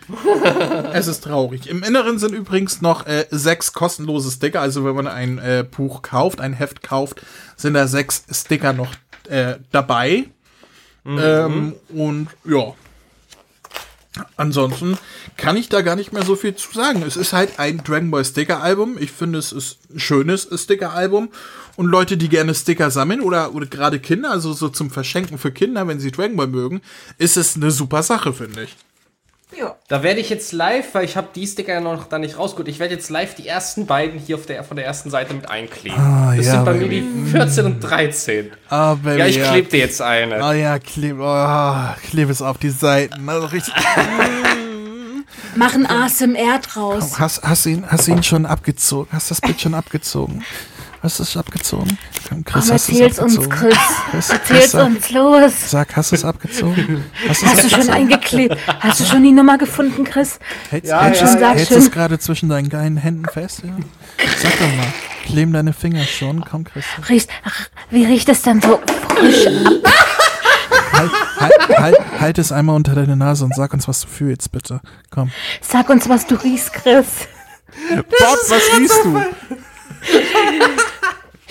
[0.94, 1.68] Es ist traurig.
[1.68, 4.62] Im Inneren sind übrigens noch äh, sechs kostenlose Sticker.
[4.62, 7.22] Also wenn man ein äh, Buch kauft, ein Heft kauft,
[7.56, 8.94] sind da sechs Sticker noch
[9.30, 10.26] äh, dabei.
[11.06, 12.74] Ähm, und ja.
[14.38, 14.98] Ansonsten
[15.38, 17.02] kann ich da gar nicht mehr so viel zu sagen.
[17.02, 18.98] Es ist halt ein Dragon Ball Sticker Album.
[19.00, 21.30] Ich finde, es ist ein schönes Sticker Album.
[21.76, 25.52] Und Leute, die gerne Sticker sammeln oder, oder gerade Kinder, also so zum Verschenken für
[25.52, 26.82] Kinder, wenn sie Dragon Ball mögen,
[27.18, 28.76] ist es eine super Sache, finde ich.
[29.58, 29.76] Ja.
[29.88, 32.68] Da werde ich jetzt live, weil ich habe die Sticker ja noch da nicht rausgeholt,
[32.68, 35.50] ich werde jetzt live die ersten beiden hier auf der, von der ersten Seite mit
[35.50, 35.98] einkleben.
[36.38, 37.02] das ja, sind bei Baby.
[37.02, 38.52] mir die 14 und 13.
[38.70, 40.44] Ah, Baby, Ja, ich klebe dir jetzt eine.
[40.44, 41.78] Oh ja, kleb, oh,
[42.10, 43.28] kleb es auf die Seiten.
[43.28, 43.74] Also richtig.
[45.56, 47.20] Machen ASMR draus.
[47.20, 49.10] Hast, hast, du ihn, hast ihn schon abgezogen?
[49.12, 50.44] Hast das Bild schon abgezogen?
[51.04, 51.98] Hast du es abgezogen?
[52.30, 53.50] Komm, Chris, Komm, hast du es erzähl's uns, abgezogen?
[53.70, 53.78] Chris.
[54.12, 55.54] Chris, Erzähl's Chris, sag, uns, los.
[55.72, 57.04] sag, hast du es abgezogen?
[57.28, 58.58] Hast Hast du schon eingeklebt?
[58.80, 60.40] Hast du schon die Nummer gefunden, Chris?
[60.70, 61.50] Hältst, Ja, hältst, ja, es- ja.
[61.50, 61.78] hältst Schön.
[61.80, 63.64] es gerade zwischen deinen geilen Händen fest?
[63.66, 63.76] Ja?
[64.42, 64.88] Sag doch mal.
[65.26, 66.46] Kleben deine Finger schon?
[66.50, 66.86] Komm, Chris.
[67.10, 69.46] Riecht, ach, wie riecht es denn so frisch?
[70.94, 74.54] Halt, halt, halt, halt es einmal unter deine Nase und sag uns, was du fühlst,
[74.54, 74.80] bitte.
[75.10, 75.32] Komm.
[75.62, 77.08] Sag uns, was du riechst, Chris.
[77.94, 78.06] Bob,
[78.48, 79.22] was riechst du?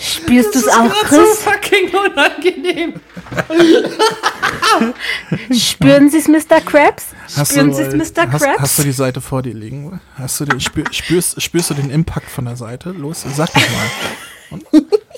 [0.03, 1.39] Spürst du es auch, Chris?
[1.39, 2.93] fucking unangenehm.
[5.57, 6.59] Spüren Sie es, Mr.
[6.61, 7.07] Krabs?
[7.35, 8.31] Hast Spüren Sie es, Mr.
[8.31, 8.59] hast, Krabs?
[8.59, 10.01] hast du die Seite vor dir liegen?
[10.15, 12.91] Hast du den, spür, spürst, spürst du den Impact von der Seite?
[12.91, 13.89] Los, sag doch mal.
[14.49, 14.65] Und,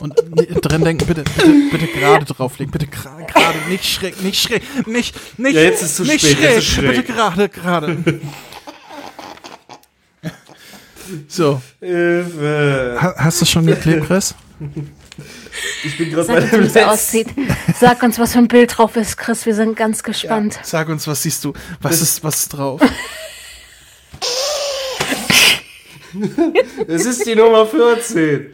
[0.01, 2.71] und nee, drin denken, bitte, bitte, bitte gerade drauflegen.
[2.71, 3.25] Bitte gerade,
[3.69, 6.95] nicht schräg, nicht schräg, nicht, nicht, Ja, jetzt ist zu nicht spät, jetzt ist schräg.
[6.95, 7.97] Bitte gerade, gerade.
[11.27, 12.97] So, Hilfe.
[12.99, 14.33] ha, hast du schon geklebt, Chris?
[15.83, 16.89] Ich bin gerade Sag bei uns, dem wie es letzten.
[16.89, 17.27] aussieht.
[17.79, 19.45] Sag uns, was für ein Bild drauf ist, Chris.
[19.45, 20.59] Wir sind ganz gespannt.
[20.63, 21.53] Sag uns, was siehst du?
[21.81, 22.81] Was ist, was ist drauf?
[26.87, 28.47] Es ist die Nummer 14.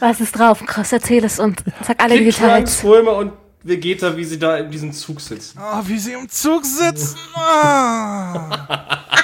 [0.00, 0.92] Was ist drauf, Chris?
[0.92, 1.58] Erzähl es uns.
[1.86, 2.76] Sag alle Details.
[2.76, 5.58] Fulma und Vegeta, wie sie da in diesem Zug sitzen.
[5.60, 7.16] Oh, wie sie im Zug sitzen.
[7.34, 9.04] Ah.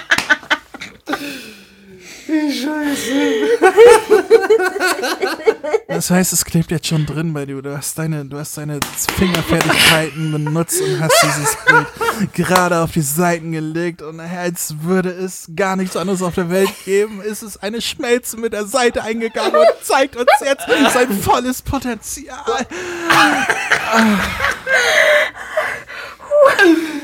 [5.89, 7.63] Das heißt, es klebt jetzt schon drin bei dir.
[7.63, 8.79] Du hast deine, du hast deine
[9.17, 11.87] Fingerfertigkeiten benutzt und hast dieses Bild
[12.35, 16.71] gerade auf die Seiten gelegt und als würde es gar nichts anderes auf der Welt
[16.85, 21.63] geben, ist es eine Schmelze mit der Seite eingegangen und zeigt uns jetzt sein volles
[21.63, 22.67] Potenzial.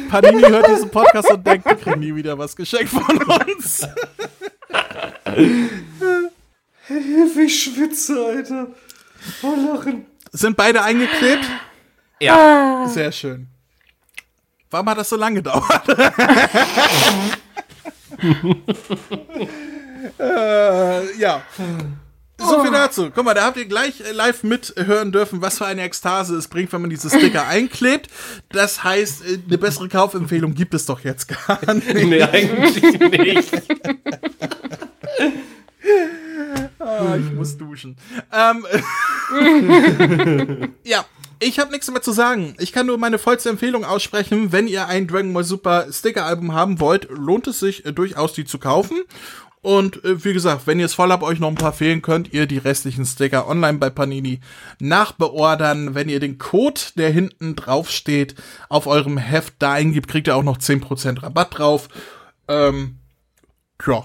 [0.09, 3.89] Panini hört diesen Podcast und denkt, wir kriegen nie wieder was geschenkt von uns.
[7.37, 8.69] Ich schwitze, Alter.
[9.41, 10.07] Vor Lachen.
[10.33, 11.45] Sind beide eingeklebt?
[12.21, 12.87] Ja.
[12.89, 13.49] Sehr schön.
[14.71, 15.89] Warum hat das so lange gedauert?
[20.19, 21.43] äh, ja.
[22.39, 23.11] So viel dazu.
[23.15, 26.49] Guck mal, da habt ihr gleich äh, live mithören dürfen, was für eine Ekstase es
[26.49, 28.11] bringt, wenn man diese Sticker einklebt.
[28.51, 31.95] Das heißt, äh, eine bessere Kaufempfehlung gibt es doch jetzt gar nicht.
[31.95, 33.63] Nee, eigentlich nicht.
[36.79, 37.97] Ah, ich muss duschen.
[38.33, 38.67] Ähm,
[40.85, 41.05] ja,
[41.41, 42.55] ich habe nichts mehr zu sagen.
[42.59, 44.53] Ich kann nur meine vollste Empfehlung aussprechen.
[44.53, 48.45] Wenn ihr ein Dragon Ball Super Sticker-Album haben wollt, lohnt es sich äh, durchaus, die
[48.45, 49.03] zu kaufen.
[49.61, 52.33] Und äh, wie gesagt, wenn ihr es voll habt, euch noch ein paar fehlen, könnt
[52.33, 54.41] ihr die restlichen Sticker online bei Panini
[54.79, 55.95] nachbeordern.
[55.95, 58.35] Wenn ihr den Code, der hinten drauf steht,
[58.69, 61.89] auf eurem Heft da eingibt, kriegt ihr auch noch 10% Rabatt drauf.
[62.47, 62.99] Ähm,
[63.87, 64.05] ja.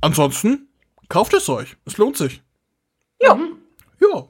[0.00, 0.68] Ansonsten,
[1.08, 1.76] kauft es euch.
[1.84, 2.42] Es lohnt sich.
[3.20, 3.38] Ja.
[4.00, 4.28] Ja.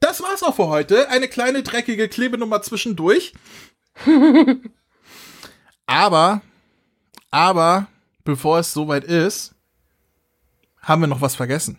[0.00, 1.08] Das war's auch für heute.
[1.08, 3.34] Eine kleine dreckige Klebenummer zwischendurch.
[5.86, 6.42] aber,
[7.30, 7.86] aber,
[8.24, 9.54] bevor es soweit ist,
[10.80, 11.78] haben wir noch was vergessen.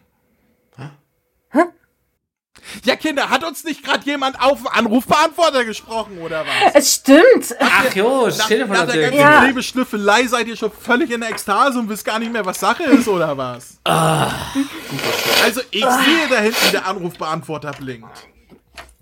[2.84, 6.76] Ja, Kinder, hat uns nicht gerade jemand auf den Anrufbeantworter gesprochen, oder was?
[6.76, 7.56] Es stimmt.
[7.60, 9.42] Ach jo, das Nach, Telefon nach hat der ganzen Ja.
[9.44, 12.84] Klebeschnüffelei seid ihr schon völlig in der Ekstase und wisst gar nicht mehr, was Sache
[12.84, 13.80] ist, oder was?
[13.84, 18.28] also, ich sehe da hinten, der Anrufbeantworter blinkt.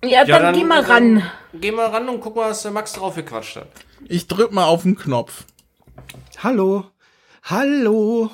[0.03, 1.23] Ja, dann, geh mal ran.
[1.53, 3.67] Geh mal ran und guck mal, was der Max drauf gequatscht hat.
[4.05, 5.45] Ich drück mal auf den Knopf.
[6.43, 6.85] Hallo.
[7.43, 8.29] Hallo.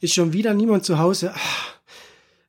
[0.00, 1.32] Ist schon wieder niemand zu Hause.
[1.34, 1.75] Ah.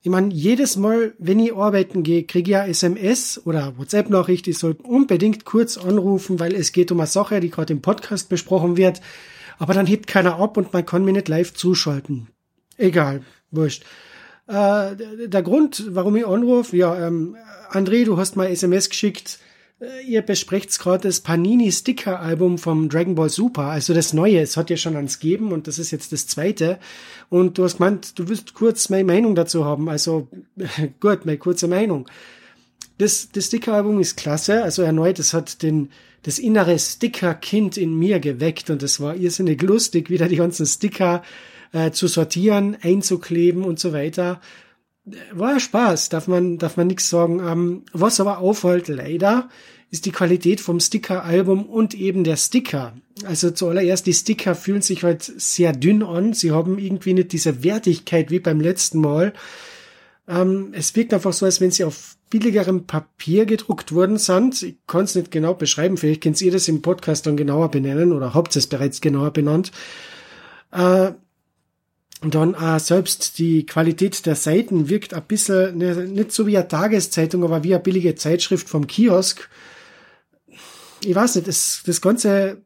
[0.07, 4.47] Ich meine, jedes Mal, wenn ich arbeiten gehe, kriege ich ja SMS oder WhatsApp-Nachricht.
[4.47, 8.29] Ich soll unbedingt kurz anrufen, weil es geht um eine Sache, die gerade im Podcast
[8.29, 9.01] besprochen wird.
[9.59, 12.29] Aber dann hebt keiner ab und man kann mir nicht live zuschalten.
[12.77, 13.19] Egal,
[13.51, 13.83] wurscht.
[14.47, 14.95] Äh,
[15.27, 17.35] der Grund, warum ich anrufe, ja, ähm,
[17.71, 19.39] André, du hast mal SMS geschickt.
[19.79, 24.39] Äh, Ihr besprecht gerade das Panini Sticker Album vom Dragon Ball Super, also das neue.
[24.39, 26.79] Es hat ja schon eins gegeben und das ist jetzt das zweite.
[27.29, 29.89] Und du hast gemeint, du willst kurz meine Meinung dazu haben.
[29.89, 30.27] Also
[30.99, 32.09] gut, meine kurze Meinung.
[32.97, 34.63] Das, das Sticker-Album ist klasse.
[34.63, 35.91] Also erneut, es hat den,
[36.23, 41.21] das innere Sticker-Kind in mir geweckt und es war irrsinnig lustig, wieder die ganzen Sticker
[41.73, 44.41] äh, zu sortieren, einzukleben und so weiter.
[45.31, 47.39] War ja Spaß, darf man, darf man nichts sagen.
[47.39, 49.49] Ähm, was aber auffällt, leider,
[49.89, 52.93] ist die Qualität vom Sticker-Album und eben der Sticker.
[53.25, 56.33] Also zuallererst, die Sticker fühlen sich halt sehr dünn an.
[56.33, 59.33] Sie haben irgendwie nicht diese Wertigkeit wie beim letzten Mal.
[60.27, 64.61] Ähm, es wirkt einfach so, als wenn sie auf billigerem Papier gedruckt worden sind.
[64.61, 65.95] Ich kann es nicht genau beschreiben.
[65.95, 69.71] Vielleicht könnt ihr das im Podcast dann genauer benennen oder habt es bereits genauer benannt.
[70.71, 71.11] Äh,
[72.21, 76.67] dann äh, selbst die Qualität der Seiten wirkt ein bisschen, ne, nicht so wie eine
[76.67, 79.49] Tageszeitung, aber wie eine billige Zeitschrift vom Kiosk.
[81.03, 82.63] Ich weiß nicht, das, das Ganze,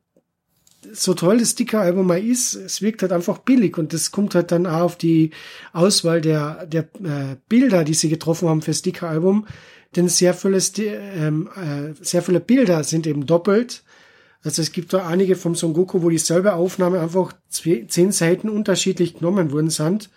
[0.93, 4.51] so toll das Sticker-Album mal ist, es wirkt halt einfach billig und das kommt halt
[4.51, 5.31] dann auch auf die
[5.73, 9.47] Auswahl der, der äh, Bilder, die sie getroffen haben für Sticker-Album,
[9.95, 13.83] denn sehr viele, ähm, äh, sehr viele Bilder sind eben doppelt.
[14.43, 19.15] Also es gibt da einige vom Son Goku, wo dieselbe Aufnahme einfach zehn Seiten unterschiedlich
[19.15, 20.09] genommen worden sind.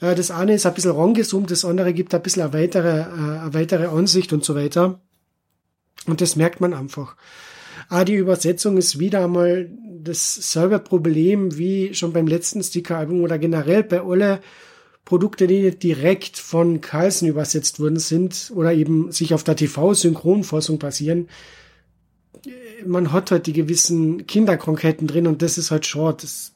[0.00, 3.38] Äh, das eine ist ein bisschen rangezoomt, das andere gibt ein bisschen eine weitere, äh,
[3.40, 5.00] eine weitere Ansicht und so weiter.
[6.06, 7.16] Und das merkt man einfach.
[7.88, 9.70] Ah, die Übersetzung ist wieder einmal
[10.02, 14.40] dasselbe Problem wie schon beim letzten Sticker-Album oder generell bei alle
[15.04, 21.28] Produkte, die direkt von Carlsen übersetzt worden sind oder eben sich auf der TV-Synchronfassung basieren.
[22.84, 26.22] Man hat halt die gewissen Kinderkrankheiten drin und das ist halt short.
[26.22, 26.52] Das,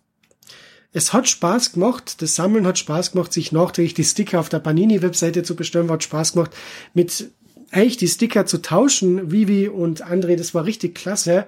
[0.93, 4.59] es hat Spaß gemacht, das Sammeln hat Spaß gemacht, sich nachträglich die Sticker auf der
[4.59, 6.51] Panini-Webseite zu bestellen, hat Spaß gemacht,
[6.95, 7.31] mit
[7.71, 11.47] eigentlich die Sticker zu tauschen, Vivi und André, das war richtig klasse.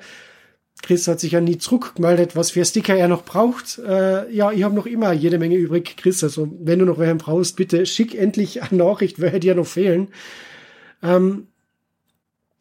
[0.83, 3.79] Chris hat sich ja nie zurückgemeldet, was für Sticker er noch braucht.
[3.79, 6.23] Äh, ja, ich habe noch immer jede Menge übrig, Chris.
[6.23, 10.09] Also wenn du noch welchen brauchst, bitte schick endlich eine Nachricht, welche dir noch fehlen.
[11.03, 11.49] Ähm,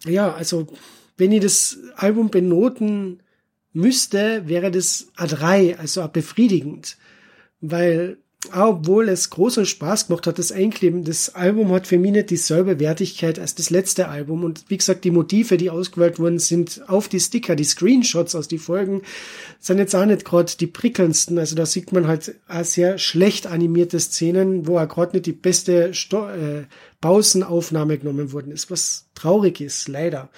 [0.06, 0.68] ja, also
[1.18, 3.22] wenn ich das Album benoten
[3.74, 6.98] müsste, wäre das A3, also befriedigend.
[7.60, 8.18] Weil
[8.54, 12.80] obwohl es großen Spaß gemacht hat, das Einkleben, das Album hat für mich nicht dieselbe
[12.80, 14.44] Wertigkeit als das letzte Album.
[14.44, 18.48] Und wie gesagt, die Motive, die ausgewählt wurden, sind auf die Sticker, die Screenshots aus
[18.48, 19.02] die Folgen,
[19.60, 21.40] sind jetzt auch nicht gerade die prickelndsten.
[21.40, 25.34] Also da sieht man halt auch sehr schlecht animierte Szenen, wo er gerade nicht die
[25.34, 26.66] beste Sto äh,
[27.02, 30.30] Pausenaufnahme genommen worden ist, was traurig ist, leider.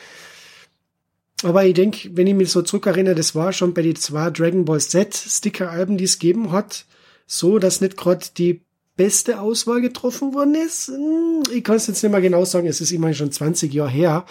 [1.43, 4.65] Aber ich denke, wenn ich mich so zurückerinnere, das war schon bei den zwei Dragon
[4.65, 6.85] Ball Z Sticker-Alben, die es gegeben hat,
[7.25, 8.61] so, dass nicht gerade die
[8.97, 10.89] beste Auswahl getroffen worden ist.
[10.89, 13.89] Hm, ich kann es jetzt nicht mehr genau sagen, es ist immerhin schon 20 Jahre
[13.89, 14.25] her.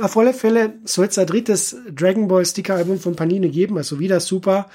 [0.00, 4.20] Auf alle Fälle soll es ein drittes Dragon Ball Sticker-Album von Panini geben, also wieder
[4.20, 4.68] super.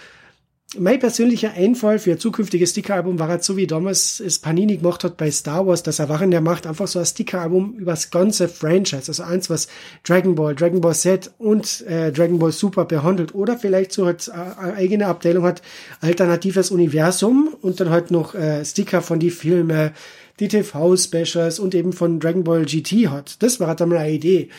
[0.78, 5.04] Mein persönlicher Einfall für ein zukünftiges Sticker-Album war halt so, wie damals es Panini gemacht
[5.04, 8.48] hat bei Star Wars, das Erwachen der Macht, einfach so ein Sticker-Album über das ganze
[8.48, 9.06] Franchise.
[9.08, 9.68] Also eins, was
[10.04, 13.34] Dragon Ball, Dragon Ball Z und äh, Dragon Ball Super behandelt.
[13.34, 15.64] Oder vielleicht so halt eine eigene Abteilung hat,
[16.02, 19.94] alternatives Universum und dann halt noch äh, Sticker von die Filme,
[20.40, 23.42] die TV-Specials und eben von Dragon Ball GT hat.
[23.42, 24.50] Das war halt einmal eine Idee.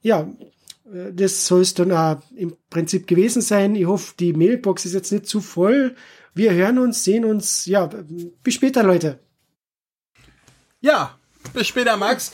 [0.00, 0.26] Ja,
[1.12, 3.74] das soll es dann auch im Prinzip gewesen sein.
[3.74, 5.94] Ich hoffe, die Mailbox ist jetzt nicht zu voll.
[6.34, 7.66] Wir hören uns, sehen uns.
[7.66, 7.90] Ja,
[8.42, 9.18] bis später, Leute.
[10.80, 11.18] Ja,
[11.52, 12.32] bis später, Max.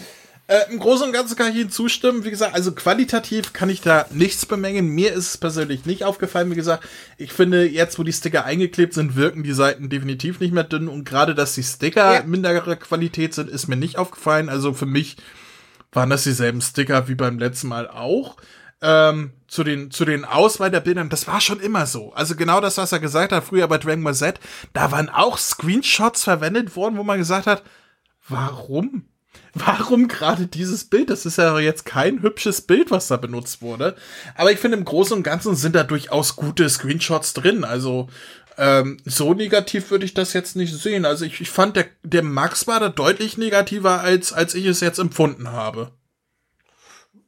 [0.48, 2.24] Äh, Im Großen und Ganzen kann ich Ihnen zustimmen.
[2.24, 4.86] Wie gesagt, also qualitativ kann ich da nichts bemängeln.
[4.86, 6.50] Mir ist es persönlich nicht aufgefallen.
[6.52, 6.86] Wie gesagt,
[7.18, 10.86] ich finde, jetzt, wo die Sticker eingeklebt sind, wirken die Seiten definitiv nicht mehr dünn.
[10.86, 12.22] Und gerade, dass die Sticker ja.
[12.22, 14.48] minderer Qualität sind, ist mir nicht aufgefallen.
[14.48, 15.16] Also für mich
[15.96, 18.36] waren das dieselben Sticker wie beim letzten Mal auch.
[18.82, 22.12] Ähm, zu den, zu den Auswahl der Bildern, das war schon immer so.
[22.12, 24.38] Also genau das, was er gesagt hat, früher bei Dragon Ball Z,
[24.74, 27.62] da waren auch Screenshots verwendet worden, wo man gesagt hat,
[28.28, 29.06] warum?
[29.54, 31.08] Warum gerade dieses Bild?
[31.08, 33.96] Das ist ja jetzt kein hübsches Bild, was da benutzt wurde.
[34.34, 37.64] Aber ich finde, im Großen und Ganzen sind da durchaus gute Screenshots drin.
[37.64, 38.08] Also
[38.58, 41.04] ähm, so negativ würde ich das jetzt nicht sehen.
[41.04, 44.80] Also ich, ich fand, der, der Max war da deutlich negativer, als, als ich es
[44.80, 45.92] jetzt empfunden habe.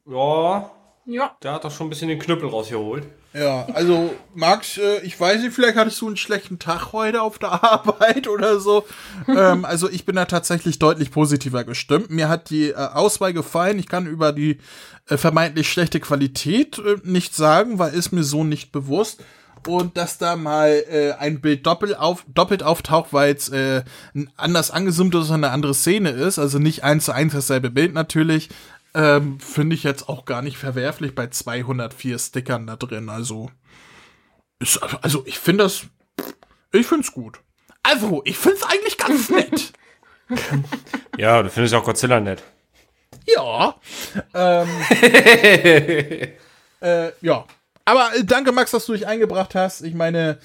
[0.07, 0.71] Ja.
[1.05, 1.37] Ja.
[1.43, 3.07] Der hat doch schon ein bisschen den Knüppel rausgeholt.
[3.33, 7.39] Ja, also Max, äh, ich weiß nicht, vielleicht hattest du einen schlechten Tag heute auf
[7.39, 8.85] der Arbeit oder so.
[9.27, 12.11] ähm, also ich bin da tatsächlich deutlich positiver gestimmt.
[12.11, 13.79] Mir hat die äh, Auswahl gefallen.
[13.79, 14.59] Ich kann über die
[15.09, 19.23] äh, vermeintlich schlechte Qualität äh, nichts sagen, weil ist mir so nicht bewusst
[19.67, 23.83] und dass da mal äh, ein Bild doppelt, auf, doppelt auftaucht, weil es äh,
[24.37, 27.95] anders angezoomt ist und eine andere Szene ist, also nicht eins zu eins dasselbe Bild
[27.95, 28.49] natürlich,
[28.95, 33.09] ähm, finde ich jetzt auch gar nicht verwerflich bei 204 Stickern da drin.
[33.09, 33.51] Also,
[34.59, 35.83] ist, also ich finde das,
[36.73, 37.41] ich finde es gut.
[37.83, 39.73] Also, ich finde es eigentlich ganz nett.
[41.17, 42.43] ja, du findest auch Godzilla nett.
[43.27, 43.77] Ja.
[44.35, 44.69] Ähm,
[46.81, 47.45] äh, ja,
[47.89, 49.81] aber äh, danke, Max, dass du dich eingebracht hast.
[49.81, 50.39] Ich meine,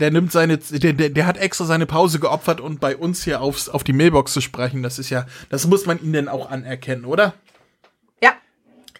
[0.00, 3.24] der nimmt seine, der, der, der hat extra seine Pause geopfert und um bei uns
[3.24, 4.82] hier aufs, auf die Mailbox zu sprechen.
[4.82, 7.32] Das ist ja, das muss man ihn denn auch anerkennen, oder?
[8.22, 8.34] Ja.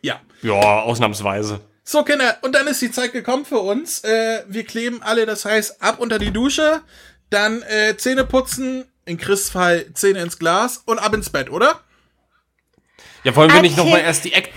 [0.00, 0.18] Ja.
[0.40, 1.60] Ja, ausnahmsweise.
[1.84, 4.02] So, Kinder, und dann ist die Zeit gekommen für uns.
[4.02, 6.80] Äh, wir kleben alle, das heißt, ab unter die Dusche,
[7.28, 11.80] dann äh, Zähne putzen, in Chris Fall Zähne ins Glas und ab ins Bett, oder?
[13.24, 13.62] Ja, wollen wir okay.
[13.62, 14.54] nicht nochmal erst die Eck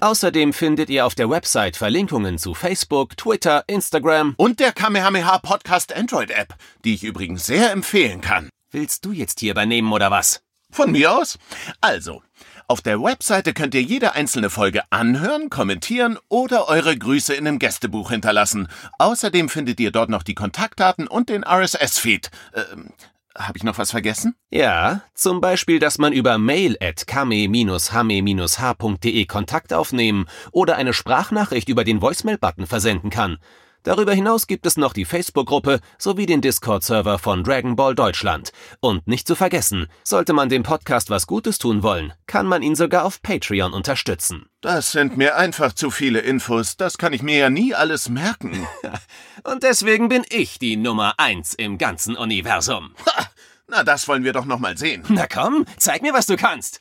[0.00, 5.94] Außerdem findet ihr auf der Website Verlinkungen zu Facebook, Twitter, Instagram und der Kamehameha Podcast
[5.94, 6.54] Android App,
[6.84, 8.48] die ich übrigens sehr empfehlen kann.
[8.70, 10.42] Willst du jetzt hier übernehmen oder was?
[10.70, 11.38] Von mir aus?
[11.80, 12.22] Also,
[12.66, 17.58] auf der Webseite könnt ihr jede einzelne Folge anhören, kommentieren oder eure Grüße in einem
[17.58, 18.68] Gästebuch hinterlassen.
[18.98, 22.30] Außerdem findet ihr dort noch die Kontaktdaten und den RSS-Feed.
[22.54, 22.92] Ähm,
[23.36, 24.34] habe ich noch was vergessen?
[24.50, 31.84] Ja, zum Beispiel, dass man über mail at kame-hame-h.de Kontakt aufnehmen oder eine Sprachnachricht über
[31.84, 33.38] den Voicemail-Button versenden kann.
[33.82, 38.52] Darüber hinaus gibt es noch die Facebook-Gruppe sowie den Discord-Server von Dragon Ball Deutschland.
[38.80, 42.74] Und nicht zu vergessen, sollte man dem Podcast was Gutes tun wollen, kann man ihn
[42.74, 44.46] sogar auf Patreon unterstützen.
[44.60, 48.66] Das sind mir einfach zu viele Infos, das kann ich mir ja nie alles merken.
[49.44, 52.94] Und deswegen bin ich die Nummer eins im ganzen Universum.
[53.06, 53.26] Ha,
[53.68, 55.04] na, das wollen wir doch noch mal sehen.
[55.08, 56.80] Na komm, zeig mir, was du kannst.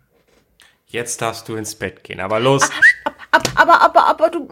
[0.88, 2.20] jetzt darfst du ins Bett gehen.
[2.20, 2.62] Aber los,
[3.32, 4.48] Ab, aber, aber, aber du.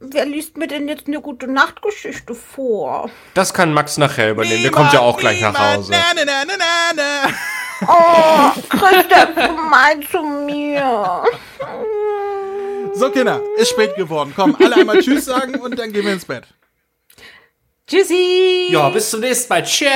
[0.00, 3.08] Wer liest mir denn jetzt eine gute Nachtgeschichte vor?
[3.34, 4.62] das kann Max nachher übernehmen.
[4.62, 5.92] Der kommt ja auch gleich nach Niemand, Hause.
[5.92, 7.32] Na, na, na, na, na.
[7.88, 11.24] Oh, Chris, der gemein zu mir.
[12.94, 14.32] So, Kinder, ist spät geworden.
[14.36, 16.46] Komm, alle einmal Tschüss sagen und dann gehen wir ins Bett.
[17.90, 18.68] Tschüssi.
[18.70, 19.64] Ja, bis zum nächsten Mal.
[19.64, 19.90] Tschüss.